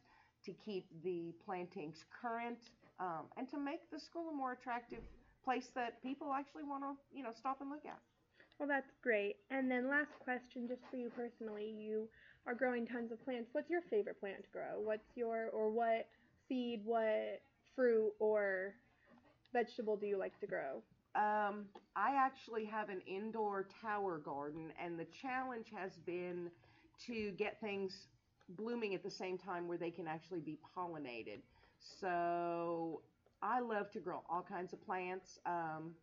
to 0.46 0.52
keep 0.64 0.86
the 1.04 1.34
plantings 1.44 2.04
current 2.22 2.70
um, 3.00 3.26
and 3.36 3.48
to 3.50 3.58
make 3.58 3.90
the 3.90 4.00
school 4.00 4.30
a 4.32 4.34
more 4.34 4.52
attractive 4.52 5.00
place 5.44 5.68
that 5.74 6.02
people 6.02 6.32
actually 6.32 6.64
want 6.64 6.82
to, 6.84 7.16
you 7.16 7.22
know, 7.22 7.32
stop 7.38 7.60
and 7.60 7.68
look 7.68 7.84
at. 7.84 7.98
Well, 8.58 8.68
that's 8.68 8.90
great. 9.02 9.36
And 9.50 9.70
then 9.70 9.90
last 9.90 10.12
question, 10.20 10.66
just 10.66 10.80
for 10.90 10.96
you 10.96 11.10
personally, 11.10 11.74
you 11.78 12.08
are 12.46 12.54
growing 12.54 12.86
tons 12.86 13.12
of 13.12 13.22
plants. 13.24 13.50
What's 13.52 13.68
your 13.68 13.82
favorite 13.90 14.18
plant 14.18 14.44
to 14.44 14.50
grow? 14.50 14.80
What's 14.80 15.14
your 15.14 15.50
or 15.52 15.70
what 15.70 16.06
seed, 16.48 16.82
what 16.84 17.40
fruit 17.74 18.12
or 18.18 18.74
vegetable 19.52 19.96
do 19.96 20.06
you 20.06 20.18
like 20.18 20.38
to 20.40 20.46
grow? 20.46 20.82
Um, 21.14 21.64
I 21.94 22.14
actually 22.16 22.66
have 22.66 22.90
an 22.90 23.00
indoor 23.06 23.66
tower 23.82 24.18
garden, 24.18 24.72
and 24.82 24.98
the 24.98 25.06
challenge 25.22 25.66
has 25.74 25.92
been 26.04 26.50
to 27.06 27.30
get 27.32 27.58
things 27.60 28.08
blooming 28.50 28.94
at 28.94 29.02
the 29.02 29.10
same 29.10 29.38
time 29.38 29.66
where 29.66 29.78
they 29.78 29.90
can 29.90 30.06
actually 30.06 30.40
be 30.40 30.58
pollinated. 30.76 31.40
So 32.00 33.02
I 33.42 33.60
love 33.60 33.90
to 33.92 34.00
grow 34.00 34.22
all 34.28 34.42
kinds 34.42 34.72
of 34.72 34.84
plants. 34.84 35.38
Um, 35.46 35.94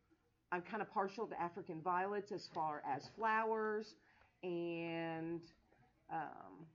I'm 0.51 0.61
kind 0.61 0.81
of 0.81 0.91
partial 0.91 1.27
to 1.27 1.41
African 1.41 1.81
violets 1.81 2.31
as 2.31 2.47
far 2.53 2.81
as 2.87 3.07
flowers, 3.15 3.95
and 4.43 5.41
um, 6.11 6.65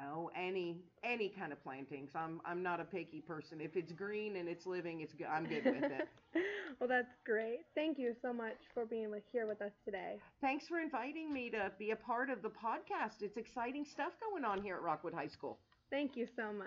know 0.00 0.30
any 0.36 0.78
any 1.04 1.28
kind 1.28 1.52
of 1.52 1.62
plantings. 1.62 2.10
I'm 2.14 2.40
I'm 2.44 2.62
not 2.62 2.80
a 2.80 2.84
picky 2.84 3.20
person. 3.20 3.60
If 3.60 3.76
it's 3.76 3.92
green 3.92 4.36
and 4.36 4.48
it's 4.48 4.66
living, 4.66 5.00
it's 5.00 5.14
good. 5.14 5.26
I'm 5.26 5.46
good 5.46 5.64
with 5.64 5.84
it. 5.84 6.08
well, 6.80 6.88
that's 6.88 7.14
great. 7.24 7.60
Thank 7.74 7.98
you 7.98 8.14
so 8.22 8.32
much 8.32 8.56
for 8.74 8.84
being 8.86 9.10
with, 9.10 9.22
here 9.32 9.46
with 9.46 9.60
us 9.62 9.72
today. 9.84 10.16
Thanks 10.40 10.66
for 10.68 10.80
inviting 10.80 11.32
me 11.32 11.50
to 11.50 11.72
be 11.78 11.90
a 11.90 11.96
part 11.96 12.30
of 12.30 12.42
the 12.42 12.50
podcast. 12.50 13.22
It's 13.22 13.36
exciting 13.36 13.84
stuff 13.84 14.12
going 14.20 14.44
on 14.44 14.62
here 14.62 14.76
at 14.76 14.82
Rockwood 14.82 15.14
High 15.14 15.28
School. 15.28 15.58
Thank 15.90 16.16
you 16.16 16.26
so 16.36 16.52
much. 16.52 16.66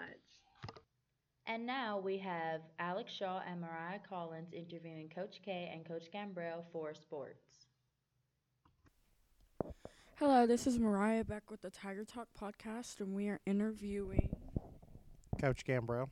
And 1.45 1.65
now 1.65 1.99
we 1.99 2.17
have 2.19 2.61
Alex 2.79 3.11
Shaw 3.11 3.41
and 3.49 3.59
Mariah 3.59 3.99
Collins 4.07 4.53
interviewing 4.53 5.09
Coach 5.13 5.41
K 5.43 5.69
and 5.73 5.85
Coach 5.85 6.05
Gambrell 6.13 6.63
for 6.71 6.93
sports. 6.93 7.42
Hello, 10.17 10.46
this 10.46 10.67
is 10.67 10.77
Mariah 10.77 11.24
back 11.24 11.50
with 11.50 11.62
the 11.62 11.72
Tiger 11.72 12.05
Talk 12.05 12.27
podcast, 12.39 13.00
and 13.00 13.15
we 13.15 13.29
are 13.29 13.39
interviewing. 13.48 14.29
Coach 15.41 15.65
Gambrell. 15.65 16.10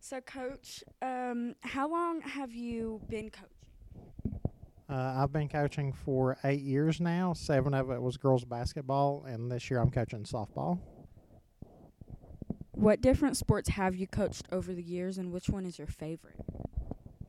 So, 0.00 0.20
Coach, 0.20 0.84
um, 1.00 1.54
how 1.62 1.90
long 1.90 2.20
have 2.20 2.52
you 2.52 3.00
been 3.08 3.30
coaching? 3.30 4.40
Uh, 4.88 5.14
I've 5.16 5.32
been 5.32 5.48
coaching 5.48 5.94
for 5.94 6.36
eight 6.44 6.60
years 6.60 7.00
now. 7.00 7.32
Seven 7.32 7.72
of 7.72 7.90
it 7.90 8.02
was 8.02 8.18
girls 8.18 8.44
basketball, 8.44 9.24
and 9.26 9.50
this 9.50 9.70
year 9.70 9.80
I'm 9.80 9.90
coaching 9.90 10.24
softball. 10.24 10.78
What 12.72 13.00
different 13.00 13.38
sports 13.38 13.70
have 13.70 13.94
you 13.96 14.06
coached 14.06 14.46
over 14.52 14.74
the 14.74 14.82
years, 14.82 15.16
and 15.16 15.32
which 15.32 15.48
one 15.48 15.64
is 15.64 15.78
your 15.78 15.88
favorite? 15.88 16.36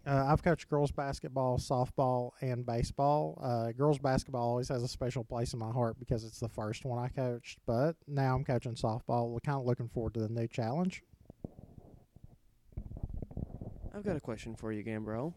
Uh, 0.07 0.25
I've 0.27 0.43
coached 0.43 0.69
girls 0.69 0.91
basketball, 0.91 1.57
softball, 1.57 2.31
and 2.39 2.63
baseball. 2.63 3.41
Uh, 3.43 3.71
girls 3.71 3.97
basketball 3.97 4.43
always 4.43 4.69
has 4.69 4.83
a 4.83 4.87
special 4.87 5.23
place 5.23 5.53
in 5.53 5.59
my 5.59 5.71
heart 5.71 5.97
because 5.97 6.23
it's 6.23 6.39
the 6.39 6.49
first 6.49 6.85
one 6.85 6.99
I 6.99 7.07
coached. 7.07 7.57
But 7.65 7.95
now 8.07 8.35
I'm 8.35 8.43
coaching 8.43 8.75
softball. 8.75 9.29
We're 9.29 9.39
kind 9.39 9.57
of 9.57 9.65
looking 9.65 9.89
forward 9.89 10.13
to 10.13 10.19
the 10.19 10.29
new 10.29 10.47
challenge. 10.47 11.01
I've 13.95 14.03
got 14.03 14.15
a 14.15 14.19
question 14.19 14.55
for 14.55 14.71
you, 14.71 14.83
Gambrell. 14.83 15.33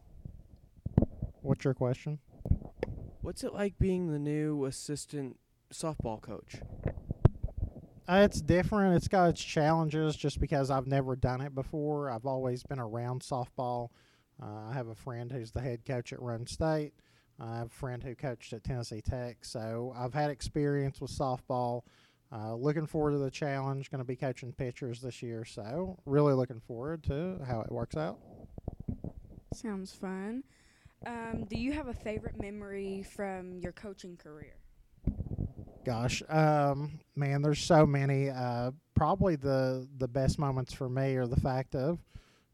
What's 1.40 1.64
your 1.64 1.74
question? 1.74 2.18
What's 3.22 3.44
it 3.44 3.54
like 3.54 3.78
being 3.78 4.12
the 4.12 4.18
new 4.18 4.66
assistant 4.66 5.38
softball 5.72 6.20
coach? 6.20 6.56
Uh, 8.06 8.22
it's 8.24 8.40
different. 8.40 8.96
It's 8.96 9.08
got 9.08 9.30
its 9.30 9.42
challenges 9.42 10.16
just 10.16 10.40
because 10.40 10.70
I've 10.70 10.86
never 10.86 11.16
done 11.16 11.40
it 11.40 11.54
before. 11.54 12.10
I've 12.10 12.26
always 12.26 12.62
been 12.62 12.78
around 12.78 13.22
softball. 13.22 13.90
Uh, 14.42 14.70
I 14.70 14.72
have 14.72 14.88
a 14.88 14.94
friend 14.94 15.30
who's 15.30 15.50
the 15.50 15.60
head 15.60 15.84
coach 15.84 16.12
at 16.12 16.20
Roane 16.20 16.46
State. 16.46 16.92
I 17.40 17.58
have 17.58 17.66
a 17.68 17.70
friend 17.70 18.02
who 18.02 18.14
coached 18.14 18.52
at 18.52 18.64
Tennessee 18.64 19.00
Tech. 19.00 19.44
So 19.44 19.94
I've 19.96 20.14
had 20.14 20.30
experience 20.30 21.00
with 21.00 21.10
softball. 21.10 21.82
Uh, 22.32 22.54
looking 22.54 22.86
forward 22.86 23.12
to 23.12 23.18
the 23.18 23.30
challenge. 23.30 23.90
Going 23.90 24.00
to 24.00 24.04
be 24.04 24.16
coaching 24.16 24.52
pitchers 24.52 25.00
this 25.00 25.22
year. 25.22 25.44
So 25.44 25.98
really 26.04 26.34
looking 26.34 26.60
forward 26.60 27.04
to 27.04 27.38
how 27.46 27.60
it 27.60 27.70
works 27.70 27.96
out. 27.96 28.18
Sounds 29.54 29.92
fun. 29.92 30.44
Um, 31.06 31.46
do 31.48 31.56
you 31.56 31.72
have 31.72 31.88
a 31.88 31.94
favorite 31.94 32.40
memory 32.40 33.04
from 33.14 33.58
your 33.60 33.72
coaching 33.72 34.16
career? 34.16 34.54
Gosh, 35.84 36.22
um, 36.28 36.98
man, 37.16 37.40
there's 37.40 37.60
so 37.60 37.86
many. 37.86 38.30
Uh, 38.30 38.72
probably 38.94 39.36
the 39.36 39.88
the 39.96 40.08
best 40.08 40.38
moments 40.38 40.72
for 40.72 40.88
me 40.88 41.14
are 41.14 41.26
the 41.26 41.40
fact 41.40 41.74
of, 41.74 42.02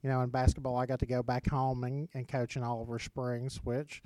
you 0.04 0.10
know, 0.10 0.20
in 0.20 0.28
basketball, 0.28 0.76
I 0.76 0.84
got 0.84 0.98
to 0.98 1.06
go 1.06 1.22
back 1.22 1.48
home 1.48 1.82
and, 1.82 2.10
and 2.12 2.28
coach 2.28 2.56
in 2.56 2.62
Oliver 2.62 2.98
Springs, 2.98 3.58
which 3.64 4.02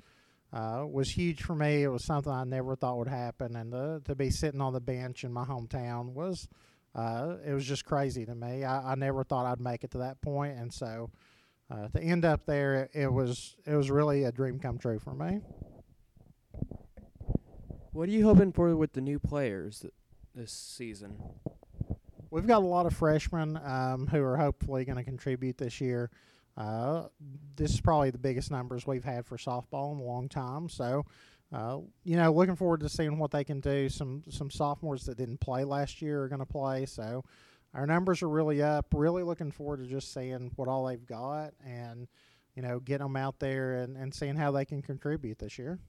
uh, 0.53 0.85
was 0.89 1.09
huge 1.09 1.43
for 1.43 1.53
me. 1.53 1.83
It 1.83 1.89
was 1.89 2.05
something 2.05 2.31
I 2.31 2.45
never 2.45 2.77
thought 2.77 2.97
would 2.97 3.09
happen, 3.09 3.57
and 3.57 3.73
to, 3.73 4.01
to 4.05 4.15
be 4.15 4.29
sitting 4.29 4.61
on 4.61 4.71
the 4.71 4.79
bench 4.79 5.25
in 5.25 5.33
my 5.33 5.43
hometown 5.43 6.13
was, 6.13 6.47
uh, 6.95 7.35
it 7.45 7.51
was 7.51 7.65
just 7.65 7.83
crazy 7.83 8.25
to 8.25 8.33
me. 8.33 8.63
I, 8.63 8.93
I 8.93 8.95
never 8.95 9.25
thought 9.25 9.45
I'd 9.45 9.59
make 9.59 9.83
it 9.83 9.91
to 9.91 9.97
that 9.97 10.21
point, 10.21 10.57
and 10.57 10.73
so 10.73 11.11
uh, 11.69 11.89
to 11.89 12.01
end 12.01 12.23
up 12.23 12.45
there, 12.45 12.75
it, 12.75 12.91
it 12.93 13.11
was 13.11 13.57
it 13.65 13.75
was 13.75 13.91
really 13.91 14.23
a 14.23 14.31
dream 14.31 14.57
come 14.57 14.77
true 14.77 14.99
for 14.99 15.13
me. 15.13 15.41
What 17.91 18.07
are 18.07 18.11
you 18.11 18.23
hoping 18.23 18.53
for 18.53 18.73
with 18.73 18.93
the 18.93 19.01
new 19.01 19.19
players 19.19 19.85
this 20.33 20.53
season? 20.53 21.17
We've 22.31 22.45
got 22.45 22.61
a 22.61 22.65
lot 22.65 22.85
of 22.85 22.95
freshmen 22.95 23.59
um, 23.63 24.07
who 24.07 24.21
are 24.23 24.37
hopefully 24.37 24.85
going 24.85 24.97
to 24.97 25.03
contribute 25.03 25.57
this 25.57 25.81
year. 25.81 26.11
Uh, 26.55 27.07
this 27.55 27.73
is 27.73 27.81
probably 27.81 28.11
the 28.11 28.17
biggest 28.17 28.51
numbers 28.51 28.85
we've 28.85 29.03
had 29.03 29.25
for 29.25 29.37
softball 29.37 29.93
in 29.93 29.99
a 29.99 30.03
long 30.03 30.29
time. 30.29 30.69
So, 30.69 31.05
uh, 31.53 31.79
you 32.03 32.17
know, 32.17 32.31
looking 32.31 32.55
forward 32.55 32.81
to 32.81 32.89
seeing 32.89 33.17
what 33.17 33.31
they 33.31 33.43
can 33.43 33.59
do. 33.61 33.89
Some 33.89 34.23
some 34.29 34.51
sophomores 34.51 35.05
that 35.05 35.17
didn't 35.17 35.39
play 35.39 35.63
last 35.63 36.01
year 36.01 36.23
are 36.23 36.27
going 36.27 36.39
to 36.39 36.45
play. 36.45 36.85
So, 36.85 37.23
our 37.73 37.87
numbers 37.87 38.21
are 38.21 38.29
really 38.29 38.61
up. 38.61 38.87
Really 38.93 39.23
looking 39.23 39.51
forward 39.51 39.79
to 39.79 39.87
just 39.87 40.13
seeing 40.13 40.51
what 40.55 40.67
all 40.67 40.85
they've 40.85 41.05
got 41.05 41.53
and, 41.65 42.07
you 42.55 42.61
know, 42.61 42.79
getting 42.79 43.07
them 43.07 43.15
out 43.15 43.39
there 43.39 43.75
and, 43.75 43.95
and 43.95 44.13
seeing 44.13 44.35
how 44.35 44.51
they 44.51 44.65
can 44.65 44.81
contribute 44.81 45.39
this 45.39 45.57
year. 45.57 45.79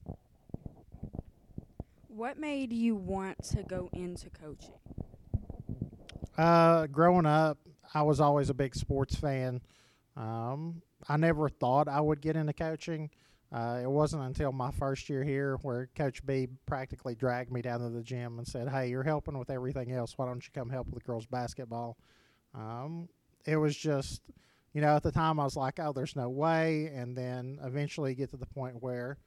What 2.07 2.37
made 2.37 2.71
you 2.71 2.95
want 2.95 3.43
to 3.55 3.63
go 3.63 3.89
into 3.93 4.29
coaching? 4.29 4.90
Uh, 6.41 6.87
growing 6.87 7.27
up, 7.27 7.59
I 7.93 8.01
was 8.01 8.19
always 8.19 8.49
a 8.49 8.55
big 8.55 8.73
sports 8.73 9.13
fan. 9.13 9.61
Um, 10.17 10.81
I 11.07 11.15
never 11.17 11.49
thought 11.49 11.87
I 11.87 12.01
would 12.01 12.19
get 12.19 12.35
into 12.35 12.51
coaching. 12.51 13.11
Uh, 13.51 13.81
it 13.83 13.89
wasn't 13.89 14.23
until 14.23 14.51
my 14.51 14.71
first 14.71 15.07
year 15.07 15.23
here 15.23 15.57
where 15.61 15.87
Coach 15.95 16.25
B 16.25 16.47
practically 16.65 17.13
dragged 17.13 17.51
me 17.51 17.61
down 17.61 17.81
to 17.81 17.89
the 17.89 18.01
gym 18.01 18.39
and 18.39 18.47
said, 18.47 18.69
"Hey, 18.69 18.89
you're 18.89 19.03
helping 19.03 19.37
with 19.37 19.51
everything 19.51 19.91
else. 19.91 20.17
Why 20.17 20.25
don't 20.25 20.43
you 20.43 20.51
come 20.51 20.71
help 20.71 20.87
with 20.87 20.95
the 20.95 21.05
girls 21.05 21.27
basketball?" 21.27 21.95
Um, 22.55 23.07
it 23.45 23.57
was 23.57 23.77
just, 23.77 24.23
you 24.73 24.81
know, 24.81 24.95
at 24.95 25.03
the 25.03 25.11
time 25.11 25.39
I 25.39 25.43
was 25.43 25.55
like, 25.55 25.79
"Oh, 25.79 25.93
there's 25.93 26.15
no 26.15 26.29
way," 26.29 26.87
and 26.87 27.15
then 27.15 27.59
eventually 27.61 28.15
get 28.15 28.31
to 28.31 28.37
the 28.37 28.47
point 28.47 28.81
where 28.81 29.17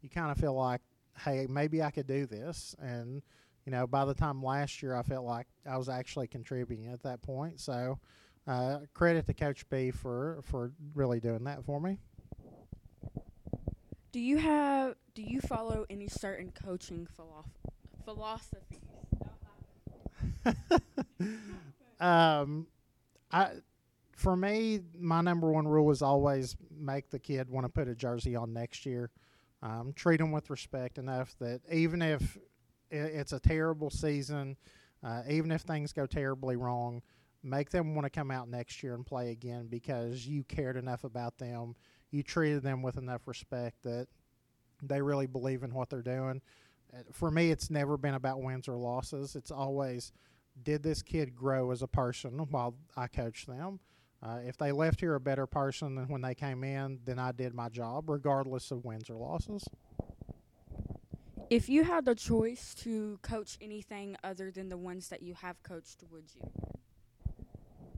you 0.00 0.08
kind 0.08 0.30
of 0.30 0.38
feel 0.38 0.54
like, 0.54 0.80
"Hey, 1.18 1.46
maybe 1.50 1.82
I 1.82 1.90
could 1.90 2.06
do 2.06 2.24
this," 2.24 2.74
and 2.80 3.20
you 3.64 3.72
know, 3.72 3.86
by 3.86 4.04
the 4.04 4.14
time 4.14 4.42
last 4.42 4.82
year, 4.82 4.94
I 4.94 5.02
felt 5.02 5.24
like 5.24 5.46
I 5.68 5.76
was 5.76 5.88
actually 5.88 6.26
contributing 6.26 6.88
at 6.88 7.02
that 7.02 7.22
point. 7.22 7.60
So, 7.60 7.98
uh, 8.46 8.78
credit 8.92 9.26
to 9.26 9.34
Coach 9.34 9.68
B 9.68 9.90
for 9.90 10.40
for 10.44 10.72
really 10.94 11.20
doing 11.20 11.44
that 11.44 11.64
for 11.64 11.80
me. 11.80 11.98
Do 14.10 14.20
you 14.20 14.38
have 14.38 14.96
do 15.14 15.22
you 15.22 15.40
follow 15.40 15.86
any 15.88 16.08
certain 16.08 16.52
coaching 16.52 17.06
philosoph- 17.06 17.72
philosophies? 18.04 18.80
um, 22.00 22.66
I 23.30 23.50
for 24.16 24.36
me, 24.36 24.80
my 24.98 25.20
number 25.20 25.50
one 25.50 25.66
rule 25.66 25.90
is 25.90 26.02
always 26.02 26.56
make 26.76 27.10
the 27.10 27.18
kid 27.18 27.48
want 27.48 27.64
to 27.64 27.68
put 27.68 27.88
a 27.88 27.94
jersey 27.94 28.36
on 28.36 28.52
next 28.52 28.86
year. 28.86 29.10
Um, 29.62 29.92
treat 29.94 30.18
them 30.18 30.32
with 30.32 30.50
respect 30.50 30.98
enough 30.98 31.34
that 31.38 31.60
even 31.70 32.02
if 32.02 32.36
it's 32.92 33.32
a 33.32 33.40
terrible 33.40 33.90
season. 33.90 34.56
Uh, 35.02 35.22
even 35.28 35.50
if 35.50 35.62
things 35.62 35.92
go 35.92 36.06
terribly 36.06 36.56
wrong, 36.56 37.02
make 37.42 37.70
them 37.70 37.94
want 37.94 38.04
to 38.04 38.10
come 38.10 38.30
out 38.30 38.48
next 38.48 38.82
year 38.82 38.94
and 38.94 39.04
play 39.04 39.30
again 39.30 39.66
because 39.68 40.26
you 40.26 40.44
cared 40.44 40.76
enough 40.76 41.04
about 41.04 41.38
them. 41.38 41.74
You 42.10 42.22
treated 42.22 42.62
them 42.62 42.82
with 42.82 42.98
enough 42.98 43.22
respect 43.26 43.82
that 43.82 44.06
they 44.82 45.00
really 45.00 45.26
believe 45.26 45.62
in 45.62 45.74
what 45.74 45.90
they're 45.90 46.02
doing. 46.02 46.40
Uh, 46.94 46.98
For 47.12 47.30
me, 47.30 47.50
it's 47.50 47.70
never 47.70 47.96
been 47.96 48.14
about 48.14 48.42
wins 48.42 48.68
or 48.68 48.76
losses. 48.76 49.34
It's 49.34 49.50
always, 49.50 50.12
did 50.62 50.82
this 50.82 51.02
kid 51.02 51.34
grow 51.34 51.70
as 51.70 51.82
a 51.82 51.88
person 51.88 52.38
while 52.50 52.74
I 52.96 53.08
coached 53.08 53.46
them? 53.48 53.80
Uh, 54.22 54.38
if 54.46 54.56
they 54.56 54.70
left 54.70 55.00
here 55.00 55.16
a 55.16 55.20
better 55.20 55.48
person 55.48 55.96
than 55.96 56.06
when 56.06 56.20
they 56.20 56.34
came 56.34 56.62
in, 56.62 57.00
then 57.04 57.18
I 57.18 57.32
did 57.32 57.54
my 57.54 57.68
job, 57.68 58.08
regardless 58.08 58.70
of 58.70 58.84
wins 58.84 59.10
or 59.10 59.16
losses. 59.16 59.64
If 61.52 61.68
you 61.68 61.84
had 61.84 62.06
the 62.06 62.14
choice 62.14 62.74
to 62.76 63.18
coach 63.20 63.58
anything 63.60 64.16
other 64.24 64.50
than 64.50 64.70
the 64.70 64.78
ones 64.78 65.08
that 65.10 65.20
you 65.20 65.34
have 65.34 65.62
coached, 65.62 66.02
would 66.10 66.24
you? 66.34 66.50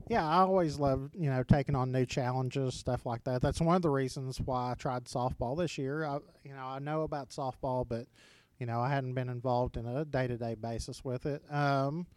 Yeah, 0.09 0.27
I 0.27 0.39
always 0.39 0.77
love 0.77 1.11
you 1.13 1.29
know 1.29 1.41
taking 1.41 1.73
on 1.73 1.89
new 1.89 2.05
challenges, 2.05 2.75
stuff 2.75 3.05
like 3.05 3.23
that. 3.23 3.41
That's 3.41 3.61
one 3.61 3.77
of 3.77 3.81
the 3.81 3.89
reasons 3.89 4.41
why 4.41 4.71
I 4.71 4.73
tried 4.73 5.05
softball 5.05 5.57
this 5.57 5.77
year. 5.77 6.03
I, 6.03 6.17
you 6.43 6.53
know, 6.53 6.65
I 6.65 6.79
know 6.79 7.03
about 7.03 7.29
softball, 7.29 7.87
but 7.87 8.07
you 8.59 8.65
know, 8.65 8.81
I 8.81 8.89
hadn't 8.89 9.13
been 9.13 9.29
involved 9.29 9.77
in 9.77 9.85
a 9.85 10.03
day 10.03 10.27
to 10.27 10.35
day 10.35 10.55
basis 10.55 11.05
with 11.05 11.25
it. 11.25 11.41
Um, 11.49 12.07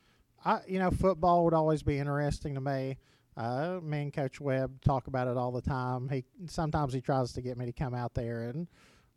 I, 0.45 0.62
you 0.66 0.80
know, 0.80 0.90
football 0.90 1.45
would 1.45 1.54
always 1.54 1.85
be 1.85 2.00
interesting 2.00 2.57
to 2.57 2.61
me. 2.61 2.99
Uh, 3.37 3.78
me 3.80 4.02
and 4.02 4.12
Coach 4.12 4.40
Webb 4.40 4.80
talk 4.80 5.07
about 5.07 5.28
it 5.28 5.37
all 5.37 5.52
the 5.52 5.62
time. 5.62 6.09
He 6.09 6.25
sometimes 6.49 6.92
he 6.92 7.00
tries 7.00 7.33
to 7.35 7.42
get 7.42 7.57
me 7.57 7.66
to 7.66 7.73
come 7.73 7.95
out 7.95 8.14
there 8.14 8.49
and 8.49 8.66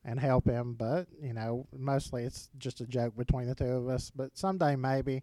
and 0.04 0.20
help 0.20 0.46
him, 0.46 0.74
but 0.74 1.08
you 1.22 1.34
know, 1.34 1.68
mostly 1.78 2.24
it's 2.24 2.50
just 2.58 2.82
a 2.82 2.88
joke 2.88 3.16
between 3.16 3.48
the 3.48 3.56
two 3.56 3.66
of 3.66 3.88
us. 3.88 4.12
But 4.16 4.38
someday 4.38 4.76
maybe. 4.76 5.22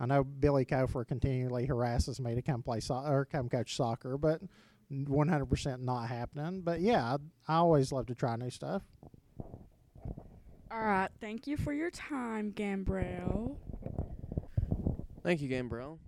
I 0.00 0.06
know 0.06 0.24
Billy 0.24 0.64
Kofer 0.64 1.06
continually 1.06 1.66
harasses 1.66 2.20
me 2.20 2.34
to 2.34 2.42
come 2.42 2.62
play 2.62 2.80
so- 2.80 2.96
or 2.96 3.24
come 3.24 3.48
coach 3.48 3.76
soccer, 3.76 4.18
but 4.18 4.40
100% 4.90 5.80
not 5.82 6.08
happening. 6.08 6.62
But 6.62 6.80
yeah, 6.80 7.16
I, 7.48 7.52
I 7.52 7.56
always 7.58 7.92
love 7.92 8.06
to 8.06 8.14
try 8.14 8.34
new 8.36 8.50
stuff. 8.50 8.82
All 10.70 10.82
right. 10.82 11.10
Thank 11.20 11.46
you 11.46 11.56
for 11.56 11.72
your 11.72 11.90
time, 11.90 12.52
Gambrell. 12.52 13.56
Thank 15.22 15.40
you, 15.40 15.48
Gambrell. 15.48 15.98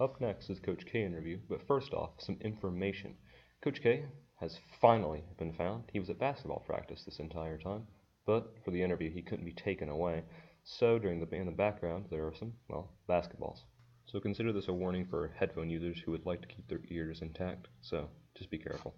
Up 0.00 0.20
next 0.20 0.50
is 0.50 0.58
Coach 0.58 0.84
K 0.90 1.04
interview, 1.04 1.38
but 1.48 1.66
first 1.66 1.92
off, 1.92 2.12
some 2.18 2.38
information. 2.40 3.14
Coach 3.62 3.82
K 3.82 4.04
has 4.36 4.58
finally 4.80 5.24
been 5.38 5.52
found. 5.52 5.84
He 5.92 6.00
was 6.00 6.10
at 6.10 6.18
basketball 6.18 6.62
practice 6.66 7.02
this 7.04 7.18
entire 7.18 7.58
time, 7.58 7.86
but 8.26 8.54
for 8.64 8.70
the 8.70 8.82
interview, 8.82 9.10
he 9.10 9.22
couldn't 9.22 9.44
be 9.44 9.52
taken 9.52 9.88
away. 9.88 10.24
So 10.64 10.98
during 10.98 11.20
the 11.20 11.34
in 11.34 11.46
the 11.46 11.52
background, 11.52 12.06
there 12.10 12.26
are 12.26 12.34
some 12.34 12.52
well 12.68 12.90
basketballs. 13.08 13.60
So 14.06 14.20
consider 14.20 14.52
this 14.52 14.68
a 14.68 14.72
warning 14.72 15.06
for 15.08 15.32
headphone 15.38 15.70
users 15.70 15.98
who 16.04 16.12
would 16.12 16.26
like 16.26 16.40
to 16.42 16.48
keep 16.48 16.68
their 16.68 16.80
ears 16.90 17.22
intact. 17.22 17.68
So 17.80 18.08
just 18.36 18.50
be 18.50 18.58
careful. 18.58 18.94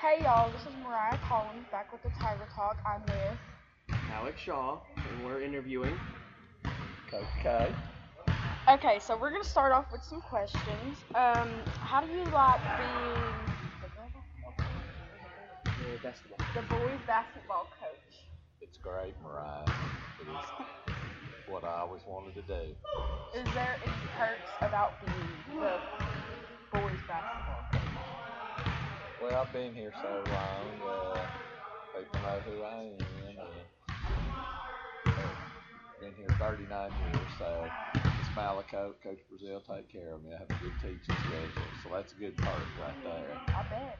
Hey 0.00 0.22
y'all, 0.22 0.50
this 0.50 0.62
is 0.62 0.74
Mariah 0.82 1.18
Collins 1.28 1.66
back 1.70 1.92
with 1.92 2.02
the 2.02 2.10
Tiger 2.20 2.48
Talk. 2.54 2.76
I'm 2.86 3.02
with 3.02 3.38
Alex 4.12 4.40
Shaw, 4.40 4.78
and 4.96 5.24
we're 5.24 5.42
interviewing 5.42 5.98
Coach 7.10 7.26
K. 7.42 7.74
Okay, 8.68 8.98
so 8.98 9.16
we're 9.16 9.30
gonna 9.30 9.44
start 9.44 9.70
off 9.70 9.92
with 9.92 10.02
some 10.02 10.20
questions. 10.20 10.98
Um, 11.14 11.48
how 11.78 12.00
do 12.00 12.08
you 12.12 12.24
like 12.34 12.60
being 12.76 13.22
Yeah, 15.86 15.96
basketball. 16.02 16.38
the 16.52 16.62
boys 16.62 16.98
basketball 17.06 17.70
coach? 17.78 18.26
It's 18.60 18.76
great, 18.78 19.14
Mariah. 19.22 19.62
It 20.18 20.26
is 20.26 21.46
what 21.46 21.62
I 21.62 21.78
always 21.78 22.02
wanted 22.08 22.34
to 22.34 22.42
do. 22.42 22.74
Is 23.38 23.46
there 23.54 23.78
any 23.84 23.92
perks 24.18 24.50
about 24.62 25.00
being 25.00 25.60
the 25.60 25.78
boys 26.72 26.98
basketball 27.06 27.62
coach? 27.70 28.02
Well, 29.22 29.36
I've 29.46 29.52
been 29.52 29.74
here 29.74 29.92
so 30.02 30.08
long, 30.28 30.82
uh, 30.82 31.98
people 32.00 32.20
know 32.20 32.40
who 32.44 32.62
I 32.64 32.82
am, 32.82 32.98
and 33.28 33.38
uh, 33.38 33.44
been 36.00 36.14
here 36.14 36.34
39 36.40 36.90
years, 37.12 37.30
so 37.38 37.70
Miss 38.36 38.44
Malaco, 38.44 38.92
Coach 39.02 39.18
Brazil 39.28 39.62
take 39.66 39.90
care 39.90 40.14
of 40.14 40.22
me. 40.22 40.30
I 40.34 40.38
have 40.38 40.50
a 40.50 40.62
good 40.62 40.72
teaching 40.82 41.16
schedule, 41.20 41.68
so 41.82 41.90
that's 41.92 42.12
a 42.12 42.16
good 42.16 42.36
perk 42.36 42.62
right 42.80 43.04
there. 43.04 43.40
I 43.48 43.62
bet. 43.70 43.98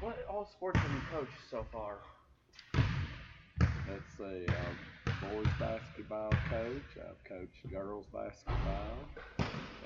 What 0.00 0.16
all 0.28 0.46
sports 0.46 0.78
have 0.78 0.90
you 0.90 1.00
coached 1.10 1.32
so 1.50 1.66
far? 1.72 1.98
Let's 3.88 4.16
see, 4.16 4.46
I'm 4.46 5.30
boys 5.30 5.46
basketball 5.58 6.30
coach. 6.50 6.98
I've 6.98 7.24
coached 7.24 7.70
girls 7.70 8.06
basketball, 8.12 8.98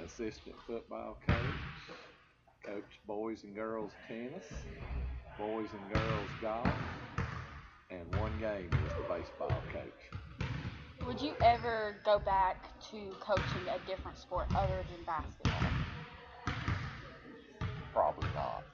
assistant 0.04 0.56
football 0.66 1.16
coach, 1.26 1.96
coached 2.64 3.06
boys 3.06 3.44
and 3.44 3.54
girls 3.54 3.92
tennis, 4.08 4.44
boys 5.38 5.68
and 5.72 5.92
girls 5.92 6.30
golf, 6.40 6.66
and 7.90 8.14
one 8.16 8.32
game 8.40 8.70
was 8.70 8.92
the 8.94 9.14
baseball 9.14 9.62
coach. 9.72 10.21
Would 11.06 11.20
you 11.20 11.34
ever 11.42 11.96
go 12.04 12.20
back 12.20 12.56
to 12.90 13.10
coaching 13.20 13.66
a 13.68 13.78
different 13.86 14.16
sport 14.18 14.46
other 14.54 14.84
than 14.88 15.04
basketball? 15.04 15.72
Probably 17.92 18.30
not, 18.32 18.64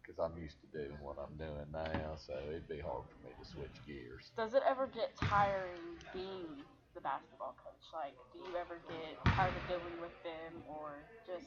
because 0.00 0.18
I'm 0.18 0.40
used 0.40 0.56
to 0.62 0.66
doing 0.72 0.96
what 1.02 1.16
I'm 1.20 1.36
doing 1.36 1.68
now, 1.72 2.16
so 2.16 2.32
it'd 2.48 2.68
be 2.68 2.80
hard 2.80 3.04
for 3.04 3.28
me 3.28 3.34
to 3.38 3.44
switch 3.44 3.76
gears. 3.86 4.32
Does 4.36 4.54
it 4.54 4.62
ever 4.68 4.88
get 4.88 5.12
tiring 5.28 6.00
being 6.14 6.64
the 6.94 7.00
basketball 7.00 7.54
coach? 7.62 7.84
Like, 7.92 8.16
do 8.32 8.38
you 8.48 8.56
ever 8.56 8.80
get 8.88 9.20
tired 9.36 9.54
of 9.54 9.68
dealing 9.68 10.00
with 10.00 10.16
them 10.24 10.64
or 10.66 11.04
just 11.26 11.46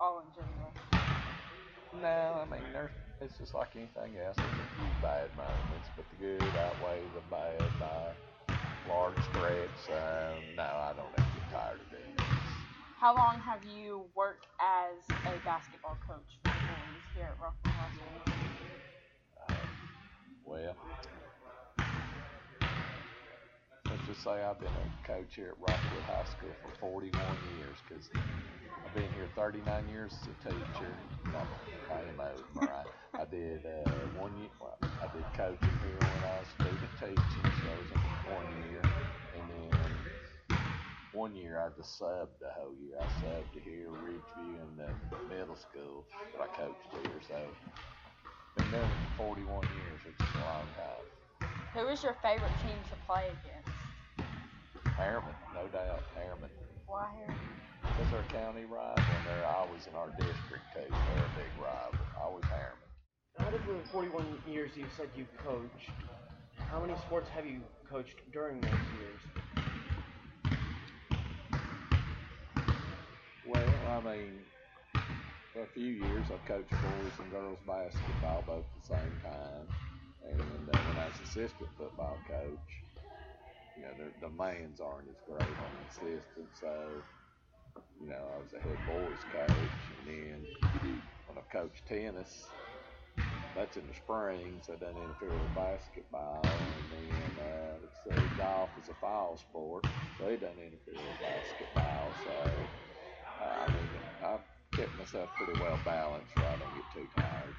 all 0.00 0.20
in 0.20 0.32
general? 0.34 0.72
No, 1.92 2.42
I 2.42 2.46
mean, 2.48 2.72
there's, 2.72 2.96
it's 3.20 3.36
just 3.38 3.54
like 3.54 3.76
anything 3.76 4.16
else. 4.24 4.38
There's 4.40 4.58
a 4.58 4.74
few 4.74 4.90
bad 5.02 5.36
moments, 5.36 5.90
but 5.94 6.08
the 6.10 6.16
good 6.16 6.56
outweigh 6.56 7.04
the 7.14 7.20
bad 7.30 7.78
by 7.78 8.16
large 8.88 9.18
stretch. 9.30 9.90
Um, 9.90 10.42
no, 10.56 10.62
I 10.62 10.92
don't 10.96 11.12
ever 11.18 11.28
get 11.34 11.50
tired 11.50 11.80
of 11.80 11.90
doing 11.90 12.14
this. 12.16 12.26
How 12.98 13.14
long 13.16 13.40
have 13.40 13.64
you 13.64 14.04
worked 14.14 14.46
as 14.60 15.02
a 15.26 15.38
basketball 15.44 15.98
coach 16.06 16.38
for 16.42 16.50
the 16.50 16.62
boys 16.66 17.02
here 17.14 17.28
at 17.30 17.40
Rockville 17.42 17.72
High 17.72 17.94
School? 17.96 18.22
Well, 20.44 20.76
let's 24.12 24.24
say 24.24 24.44
I've 24.44 24.60
been 24.60 24.76
a 24.76 25.06
coach 25.08 25.36
here 25.36 25.56
at 25.56 25.58
Rockwood 25.58 26.04
High 26.04 26.28
School 26.28 26.54
for 26.60 26.70
41 26.80 27.40
years 27.56 27.80
because 27.80 28.10
I've 28.84 28.92
been 28.92 29.10
here 29.10 29.30
39 29.34 29.88
years 29.88 30.12
as 30.20 30.34
a 30.36 30.50
teacher. 30.52 30.92
I'm 31.34 31.48
kind 31.88 32.10
of 32.10 32.20
old, 32.20 32.44
right? 32.54 32.84
I 33.16 33.24
did 33.24 33.64
uh, 33.64 34.04
one 34.12 34.36
year. 34.36 34.50
Well, 34.60 34.76
I 35.00 35.06
did 35.16 35.32
coaching 35.32 35.78
here 35.80 36.04
when 36.04 36.24
I 36.24 36.44
was 36.44 36.48
student 36.60 36.92
teaching, 37.00 37.48
so 37.56 37.68
I 37.70 37.80
was 37.80 37.88
one 38.28 38.52
year, 38.52 38.84
and 39.32 39.48
then 39.48 39.80
one 41.12 41.34
year 41.34 41.58
I 41.58 41.70
just 41.74 41.98
subbed 41.98 42.36
the 42.38 42.52
whole 42.52 42.74
year. 42.84 43.00
I 43.00 43.08
subbed 43.24 43.56
here, 43.64 43.88
Ridgeview, 43.88 44.60
and 44.60 44.76
the 44.76 44.92
middle 45.34 45.56
school, 45.56 46.04
but 46.36 46.42
I 46.42 46.48
coached 46.48 46.92
here, 46.92 47.22
so 47.26 47.48
been 48.56 48.70
doing 48.70 48.92
for 49.16 49.16
41 49.16 49.64
years, 49.72 50.00
which 50.04 50.20
is 50.20 50.34
a 50.36 50.44
long 50.44 50.68
time. 50.76 51.06
Who 51.72 51.88
is 51.88 52.02
your 52.02 52.16
favorite 52.22 52.52
team 52.60 52.76
to 52.90 52.96
play 53.06 53.24
against? 53.32 53.81
Harriman, 54.96 55.34
no 55.54 55.66
doubt, 55.68 56.02
Harriman. 56.14 56.50
Why 56.86 57.08
here? 57.16 57.34
Because 57.96 58.10
they're 58.10 58.20
a 58.20 58.32
county 58.32 58.64
rival, 58.64 59.16
and 59.16 59.26
they're 59.26 59.46
always 59.46 59.86
in 59.86 59.94
our 59.94 60.10
district 60.16 60.64
too. 60.74 60.88
They're 60.88 61.26
a 61.26 61.36
big 61.36 61.52
rival. 61.58 61.98
Always 62.20 62.44
Harriman. 62.48 62.88
Out 63.40 63.54
of 63.54 63.64
the 63.66 63.90
41 63.90 64.38
years 64.46 64.76
you 64.76 64.84
said 64.96 65.08
you've 65.16 65.32
coached, 65.42 65.92
how 66.70 66.80
many 66.80 66.94
sports 67.06 67.28
have 67.30 67.46
you 67.46 67.60
coached 67.90 68.16
during 68.32 68.60
those 68.60 68.86
years? 68.92 69.20
Well, 73.46 73.86
I 73.88 74.00
mean, 74.00 74.40
for 75.52 75.62
a 75.64 75.66
few 75.74 75.92
years 75.92 76.26
I've 76.32 76.44
coached 76.46 76.72
boys 76.82 77.12
and 77.18 77.30
girls 77.30 77.58
basketball 77.66 78.44
both 78.46 78.64
at 78.64 78.80
the 78.80 78.94
same 78.94 79.16
time. 79.22 79.68
And 80.24 80.68
uh, 80.68 80.80
when 80.86 80.96
I 80.96 81.06
was 81.06 81.20
assistant 81.20 81.68
football 81.76 82.18
coach, 82.28 82.68
you 83.82 83.88
know, 83.88 83.94
the 84.20 84.28
demands 84.28 84.80
aren't 84.80 85.10
as 85.10 85.20
great 85.26 85.58
on 85.58 85.72
assistant. 85.86 86.50
So, 86.54 87.04
you 88.00 88.08
know, 88.08 88.32
I 88.36 88.38
was 88.38 88.52
a 88.54 88.60
head 88.60 88.84
boys 88.86 89.24
coach. 89.30 89.90
And 89.98 90.06
then 90.06 90.48
when 91.26 91.38
I 91.38 91.42
coached 91.52 91.86
tennis, 91.86 92.54
that's 93.54 93.76
in 93.76 93.86
the 93.88 93.94
spring, 93.94 94.62
so 94.62 94.74
it 94.74 94.80
doesn't 94.80 95.02
interfere 95.02 95.38
with 95.38 95.54
basketball. 95.54 96.74
And 96.78 96.90
then, 96.92 97.38
uh, 97.44 97.78
let's 97.82 98.00
say 98.04 98.30
golf 98.36 98.70
is 98.78 98.88
a 98.88 98.94
fall 98.94 99.36
sport, 99.36 99.84
so 100.16 100.26
it 100.26 100.40
doesn't 100.40 100.62
interfere 100.62 101.02
with 101.02 101.20
basketball. 101.20 102.14
So, 102.22 102.70
uh, 103.40 103.44
I 103.44 103.70
mean, 103.70 103.96
I've 104.24 104.40
kept 104.74 104.96
myself 104.96 105.30
pretty 105.36 105.54
well 105.54 105.78
balanced 105.84 106.36
where 106.36 106.48
I 106.50 106.56
don't 106.58 106.74
get 106.74 106.90
too 106.92 107.08
tired. 107.14 107.56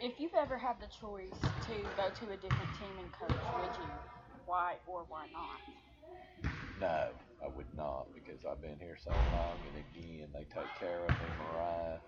If 0.00 0.20
you've 0.20 0.34
ever 0.34 0.58
had 0.58 0.80
the 0.80 0.88
choice 0.88 1.54
to 1.66 1.90
go 1.96 2.10
to 2.10 2.30
a 2.30 2.36
different 2.36 2.72
team 2.74 2.98
and 2.98 3.12
coach, 3.12 3.52
would 3.54 3.78
you? 3.78 4.00
Why 4.50 4.78
or 4.84 5.04
why 5.04 5.26
not? 5.32 5.60
No, 6.76 7.20
I 7.40 7.46
would 7.46 7.72
not 7.72 8.08
because 8.12 8.44
I've 8.44 8.60
been 8.60 8.80
here 8.80 8.96
so 8.96 9.12
long, 9.12 9.64
and 9.68 9.76
again, 9.76 10.32
they 10.34 10.42
take 10.44 10.74
care 10.74 11.06
of 11.06 11.20
me, 11.20 11.30
Mariah. 11.38 12.00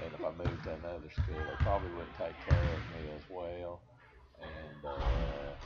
And 0.00 0.12
if 0.12 0.24
I 0.24 0.32
moved 0.32 0.64
to 0.64 0.74
another 0.74 1.10
school, 1.10 1.46
they 1.46 1.62
probably 1.62 1.92
wouldn't 1.92 2.16
take 2.16 2.44
care 2.44 2.74
of 2.74 2.90
me 2.90 3.08
as 3.10 3.22
well. 3.30 3.84
And 4.40 4.84
uh, 4.84 5.58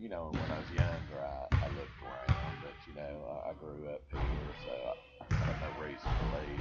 you 0.00 0.08
know, 0.08 0.32
when 0.36 0.50
I 0.50 0.58
was 0.58 0.72
younger, 0.72 1.24
I, 1.24 1.46
I 1.62 1.68
looked 1.68 2.02
around, 2.02 2.60
but 2.60 2.74
you 2.88 2.94
know, 2.94 3.42
I, 3.46 3.50
I 3.50 3.54
grew 3.54 3.88
up 3.94 4.02
here, 4.10 4.52
so 4.64 4.72
I, 4.72 5.24
I 5.24 5.46
had 5.46 5.60
no 5.60 5.70
reason 5.80 6.10
to 6.16 6.24
leave. 6.24 6.58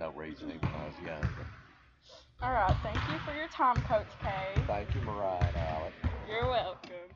No 0.00 0.10
reason 0.10 0.50
even 0.50 0.72
when 0.72 0.82
I 0.82 0.86
was 0.88 0.98
younger. 1.00 1.46
All 2.42 2.52
right, 2.52 2.76
thank 2.82 3.06
you 3.08 3.20
for 3.20 3.34
your 3.34 3.48
time, 3.48 3.82
Coach 3.82 4.18
K. 4.18 4.64
Thank 4.66 4.96
you, 4.96 5.02
Mariah 5.02 5.48
and 5.48 5.56
Alec. 5.56 5.94
You're 6.26 6.48
welcome. 6.48 7.09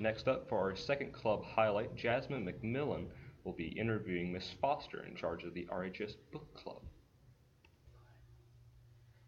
Next 0.00 0.28
up, 0.28 0.48
for 0.48 0.58
our 0.58 0.76
second 0.76 1.12
club 1.12 1.44
highlight, 1.44 1.96
Jasmine 1.96 2.46
McMillan 2.46 3.06
will 3.42 3.52
be 3.52 3.68
interviewing 3.68 4.32
Miss 4.32 4.48
Foster 4.60 5.04
in 5.04 5.16
charge 5.16 5.42
of 5.42 5.54
the 5.54 5.66
RHS 5.72 6.14
Book 6.32 6.46
Club. 6.54 6.82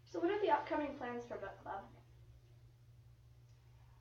So, 0.09 0.19
what 0.19 0.31
are 0.31 0.41
the 0.41 0.49
upcoming 0.49 0.95
plans 0.97 1.23
for 1.27 1.35
book 1.35 1.61
club? 1.61 1.83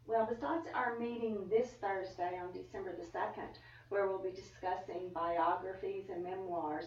Well, 0.06 0.28
besides 0.28 0.66
our 0.74 0.98
meeting 0.98 1.48
this 1.48 1.70
Thursday 1.80 2.38
on 2.40 2.52
December 2.52 2.94
the 2.96 3.06
2nd, 3.18 3.58
where 3.88 4.08
we'll 4.08 4.22
be 4.22 4.30
discussing 4.30 5.10
biographies 5.12 6.08
and 6.08 6.22
memoirs, 6.22 6.86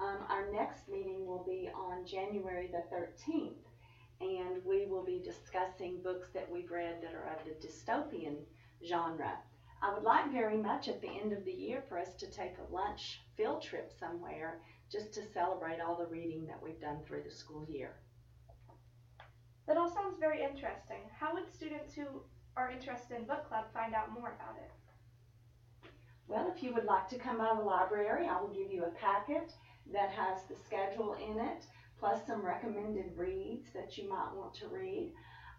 um, 0.00 0.18
our 0.28 0.50
next 0.52 0.88
meeting 0.88 1.26
will 1.26 1.44
be 1.44 1.70
on 1.74 2.06
January 2.06 2.68
the 2.68 2.82
13th, 2.94 3.58
and 4.20 4.64
we 4.64 4.86
will 4.86 5.04
be 5.04 5.20
discussing 5.24 6.02
books 6.02 6.28
that 6.32 6.50
we've 6.50 6.70
read 6.70 7.02
that 7.02 7.14
are 7.14 7.36
of 7.36 7.44
the 7.44 7.66
dystopian 7.66 8.36
genre. 8.86 9.38
I 9.82 9.94
would 9.94 10.02
like 10.02 10.30
very 10.32 10.56
much 10.56 10.88
at 10.88 11.00
the 11.00 11.08
end 11.08 11.32
of 11.32 11.44
the 11.44 11.52
year 11.52 11.82
for 11.88 11.98
us 11.98 12.14
to 12.14 12.26
take 12.26 12.56
a 12.58 12.74
lunch 12.74 13.20
field 13.36 13.62
trip 13.62 13.92
somewhere 13.98 14.60
just 14.90 15.12
to 15.14 15.32
celebrate 15.32 15.80
all 15.80 15.96
the 15.96 16.06
reading 16.06 16.46
that 16.46 16.62
we've 16.62 16.80
done 16.80 16.98
through 17.06 17.22
the 17.22 17.30
school 17.30 17.66
year. 17.68 17.94
That 19.66 19.76
all 19.76 19.88
sounds 19.88 20.18
very 20.18 20.42
interesting. 20.42 20.98
How 21.18 21.32
would 21.32 21.50
students 21.52 21.94
who 21.94 22.04
are 22.56 22.70
interested 22.70 23.16
in 23.16 23.24
book 23.24 23.48
club 23.48 23.66
find 23.72 23.94
out 23.94 24.12
more 24.12 24.36
about 24.36 24.56
it? 24.58 24.70
Well, 26.26 26.52
if 26.54 26.62
you 26.62 26.74
would 26.74 26.84
like 26.84 27.08
to 27.08 27.18
come 27.18 27.38
by 27.38 27.54
the 27.56 27.62
library, 27.62 28.28
I 28.28 28.40
will 28.40 28.54
give 28.54 28.70
you 28.70 28.84
a 28.84 28.90
packet 28.90 29.52
that 29.92 30.10
has 30.10 30.42
the 30.44 30.56
schedule 30.56 31.14
in 31.14 31.38
it, 31.38 31.64
plus 31.98 32.26
some 32.26 32.44
recommended 32.44 33.16
reads 33.16 33.72
that 33.74 33.96
you 33.96 34.08
might 34.08 34.34
want 34.34 34.54
to 34.54 34.68
read. 34.68 35.12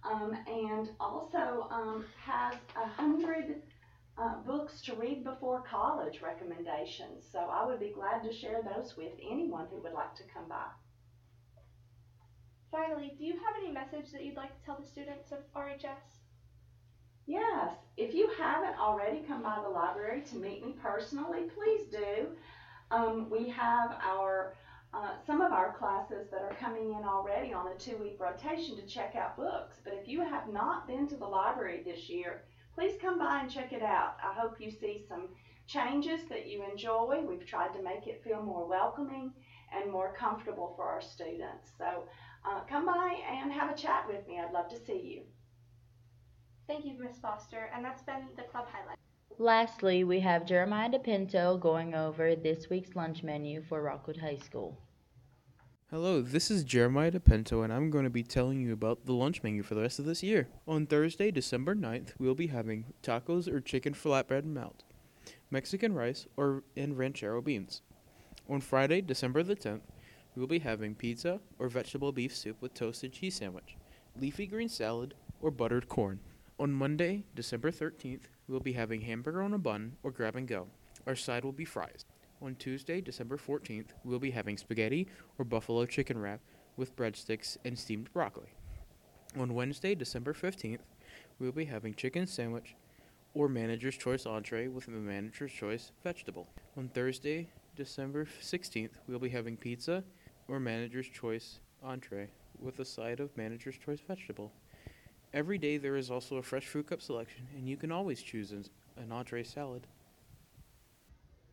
Um, 0.03 0.35
and 0.47 0.89
also 0.99 1.67
um, 1.69 2.05
has 2.25 2.55
a 2.75 2.87
hundred 2.87 3.61
uh, 4.17 4.37
books 4.45 4.81
to 4.81 4.95
read 4.95 5.23
before 5.23 5.63
college 5.69 6.21
recommendations. 6.21 7.23
So 7.31 7.39
I 7.39 7.65
would 7.65 7.79
be 7.79 7.93
glad 7.93 8.23
to 8.23 8.33
share 8.33 8.61
those 8.63 8.97
with 8.97 9.13
anyone 9.31 9.67
who 9.69 9.81
would 9.81 9.93
like 9.93 10.15
to 10.15 10.23
come 10.33 10.47
by. 10.49 10.65
Finally, 12.71 13.13
do 13.17 13.25
you 13.25 13.33
have 13.33 13.55
any 13.61 13.71
message 13.71 14.11
that 14.11 14.23
you'd 14.23 14.37
like 14.37 14.57
to 14.57 14.65
tell 14.65 14.77
the 14.79 14.87
students 14.87 15.31
of 15.31 15.39
RHS? 15.55 16.21
Yes, 17.27 17.75
if 17.97 18.13
you 18.15 18.29
haven't 18.37 18.79
already 18.79 19.21
come 19.27 19.43
by 19.43 19.59
the 19.61 19.69
library 19.69 20.21
to 20.31 20.37
meet 20.37 20.65
me 20.65 20.75
personally, 20.81 21.43
please 21.55 21.87
do. 21.91 22.27
Um, 22.89 23.29
we 23.29 23.49
have 23.49 23.97
our 24.03 24.53
uh, 24.93 25.11
some 25.25 25.41
of 25.41 25.53
our 25.53 25.73
classes 25.73 26.27
that 26.31 26.41
are 26.41 26.55
coming 26.59 26.93
in 26.93 27.05
already 27.05 27.53
on 27.53 27.67
a 27.67 27.75
two-week 27.75 28.17
rotation 28.19 28.75
to 28.75 28.85
check 28.85 29.15
out 29.15 29.37
books. 29.37 29.77
But 29.83 29.93
if 29.93 30.07
you 30.07 30.21
have 30.21 30.51
not 30.51 30.87
been 30.87 31.07
to 31.07 31.15
the 31.15 31.25
library 31.25 31.81
this 31.85 32.09
year, 32.09 32.43
please 32.75 32.97
come 33.01 33.17
by 33.17 33.39
and 33.41 33.49
check 33.49 33.71
it 33.71 33.81
out. 33.81 34.17
I 34.23 34.33
hope 34.33 34.59
you 34.59 34.69
see 34.69 35.05
some 35.07 35.29
changes 35.67 36.21
that 36.29 36.47
you 36.47 36.63
enjoy. 36.69 37.23
We've 37.25 37.45
tried 37.45 37.73
to 37.73 37.81
make 37.81 38.07
it 38.07 38.21
feel 38.23 38.41
more 38.41 38.67
welcoming 38.67 39.31
and 39.73 39.91
more 39.91 40.13
comfortable 40.13 40.73
for 40.75 40.83
our 40.83 41.01
students. 41.01 41.71
So 41.77 42.03
uh, 42.45 42.61
come 42.69 42.85
by 42.85 43.15
and 43.31 43.51
have 43.51 43.71
a 43.71 43.77
chat 43.77 44.05
with 44.07 44.27
me. 44.27 44.39
I'd 44.39 44.51
love 44.51 44.69
to 44.69 44.85
see 44.85 44.99
you. 44.99 45.21
Thank 46.67 46.85
you, 46.85 46.97
Ms. 46.99 47.17
Foster, 47.21 47.69
and 47.73 47.83
that's 47.83 48.03
been 48.03 48.27
the 48.35 48.43
club 48.43 48.65
highlight. 48.71 48.97
Lastly, 49.39 50.03
we 50.03 50.19
have 50.19 50.45
Jeremiah 50.45 50.89
DePinto 50.89 51.59
going 51.59 51.95
over 51.95 52.35
this 52.35 52.69
week's 52.69 52.95
lunch 52.95 53.23
menu 53.23 53.61
for 53.63 53.81
Rockwood 53.81 54.17
High 54.17 54.37
School. 54.37 54.77
Hello, 55.89 56.21
this 56.21 56.51
is 56.51 56.63
Jeremiah 56.63 57.11
DePinto, 57.11 57.63
and 57.63 57.73
I'm 57.73 57.89
going 57.89 58.03
to 58.03 58.09
be 58.09 58.23
telling 58.23 58.61
you 58.61 58.71
about 58.71 59.05
the 59.05 59.13
lunch 59.13 59.41
menu 59.41 59.63
for 59.63 59.73
the 59.73 59.81
rest 59.81 59.99
of 59.99 60.05
this 60.05 60.21
year. 60.21 60.47
On 60.67 60.85
Thursday, 60.85 61.31
December 61.31 61.75
9th, 61.75 62.13
we'll 62.19 62.35
be 62.35 62.47
having 62.47 62.93
tacos 63.01 63.47
or 63.47 63.61
chicken 63.61 63.93
flatbread 63.93 64.45
melt, 64.45 64.83
Mexican 65.49 65.93
rice 65.93 66.27
or 66.37 66.63
and 66.77 66.97
ranchero 66.97 67.41
beans. 67.41 67.81
On 68.49 68.61
Friday, 68.61 69.01
December 69.01 69.43
the 69.43 69.55
10th, 69.55 69.81
we 70.35 70.39
will 70.39 70.47
be 70.47 70.59
having 70.59 70.93
pizza 70.93 71.39
or 71.57 71.67
vegetable 71.67 72.11
beef 72.11 72.35
soup 72.35 72.61
with 72.61 72.73
toasted 72.73 73.11
cheese 73.11 73.35
sandwich, 73.35 73.75
leafy 74.19 74.45
green 74.45 74.69
salad, 74.69 75.15
or 75.41 75.51
buttered 75.51 75.89
corn. 75.89 76.19
On 76.59 76.71
Monday, 76.71 77.23
December 77.33 77.71
13th, 77.71 78.25
we 78.51 78.55
will 78.55 78.59
be 78.59 78.73
having 78.73 78.99
hamburger 78.99 79.41
on 79.41 79.53
a 79.53 79.57
bun 79.57 79.93
or 80.03 80.11
grab 80.11 80.35
and 80.35 80.45
go. 80.45 80.67
Our 81.07 81.15
side 81.15 81.45
will 81.45 81.53
be 81.53 81.63
fries. 81.63 82.03
On 82.41 82.53
Tuesday, 82.55 82.99
December 82.99 83.37
14th, 83.37 83.91
we'll 84.03 84.19
be 84.19 84.31
having 84.31 84.57
spaghetti 84.57 85.07
or 85.39 85.45
buffalo 85.45 85.85
chicken 85.85 86.19
wrap 86.19 86.41
with 86.75 86.93
breadsticks 86.97 87.55
and 87.63 87.79
steamed 87.79 88.11
broccoli. 88.11 88.49
On 89.39 89.53
Wednesday, 89.53 89.95
December 89.95 90.33
15th, 90.33 90.81
we'll 91.39 91.53
be 91.53 91.63
having 91.63 91.93
chicken 91.93 92.27
sandwich 92.27 92.75
or 93.33 93.47
manager's 93.47 93.95
choice 93.95 94.25
entree 94.25 94.67
with 94.67 94.89
a 94.89 94.91
manager's 94.91 95.53
choice 95.53 95.93
vegetable. 96.03 96.49
On 96.75 96.89
Thursday, 96.89 97.47
December 97.77 98.27
16th, 98.41 98.95
we'll 99.07 99.19
be 99.19 99.29
having 99.29 99.55
pizza 99.55 100.03
or 100.49 100.59
manager's 100.59 101.07
choice 101.07 101.61
entree 101.81 102.27
with 102.59 102.81
a 102.81 102.85
side 102.85 103.21
of 103.21 103.37
manager's 103.37 103.77
choice 103.77 104.01
vegetable. 104.05 104.51
Every 105.33 105.57
day 105.57 105.77
there 105.77 105.95
is 105.95 106.11
also 106.11 106.35
a 106.35 106.43
fresh 106.43 106.65
fruit 106.65 106.87
cup 106.87 107.01
selection, 107.01 107.47
and 107.55 107.67
you 107.67 107.77
can 107.77 107.89
always 107.89 108.21
choose 108.21 108.51
an, 108.51 108.65
an 108.97 109.13
entree 109.13 109.43
salad. 109.43 109.87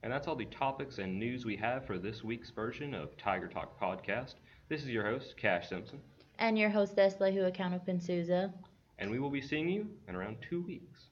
And 0.03 0.13
that's 0.13 0.27
all 0.27 0.35
the 0.35 0.47
topics 0.47 0.99
and 0.99 1.17
news 1.17 1.45
we 1.45 1.55
have 1.57 1.87
for 1.87 1.97
this 1.97 2.25
week's 2.25 2.51
version 2.51 2.93
of 2.93 3.17
Tiger 3.17 3.47
Talk 3.47 3.79
Podcast. 3.81 4.35
This 4.69 4.83
is 4.83 4.89
your 4.89 5.05
host, 5.05 5.37
Cash 5.37 5.69
Simpson. 5.69 6.01
And 6.41 6.59
your 6.59 6.71
hostess, 6.71 7.15
Lehu 7.21 7.53
Akano 7.53 7.81
Pinsuza. 7.85 8.53
And 8.99 9.11
we 9.11 9.21
will 9.21 9.31
be 9.31 9.41
seeing 9.41 9.69
you 9.69 9.89
in 10.09 10.17
around 10.17 10.39
two 10.41 10.63
weeks. 10.63 11.05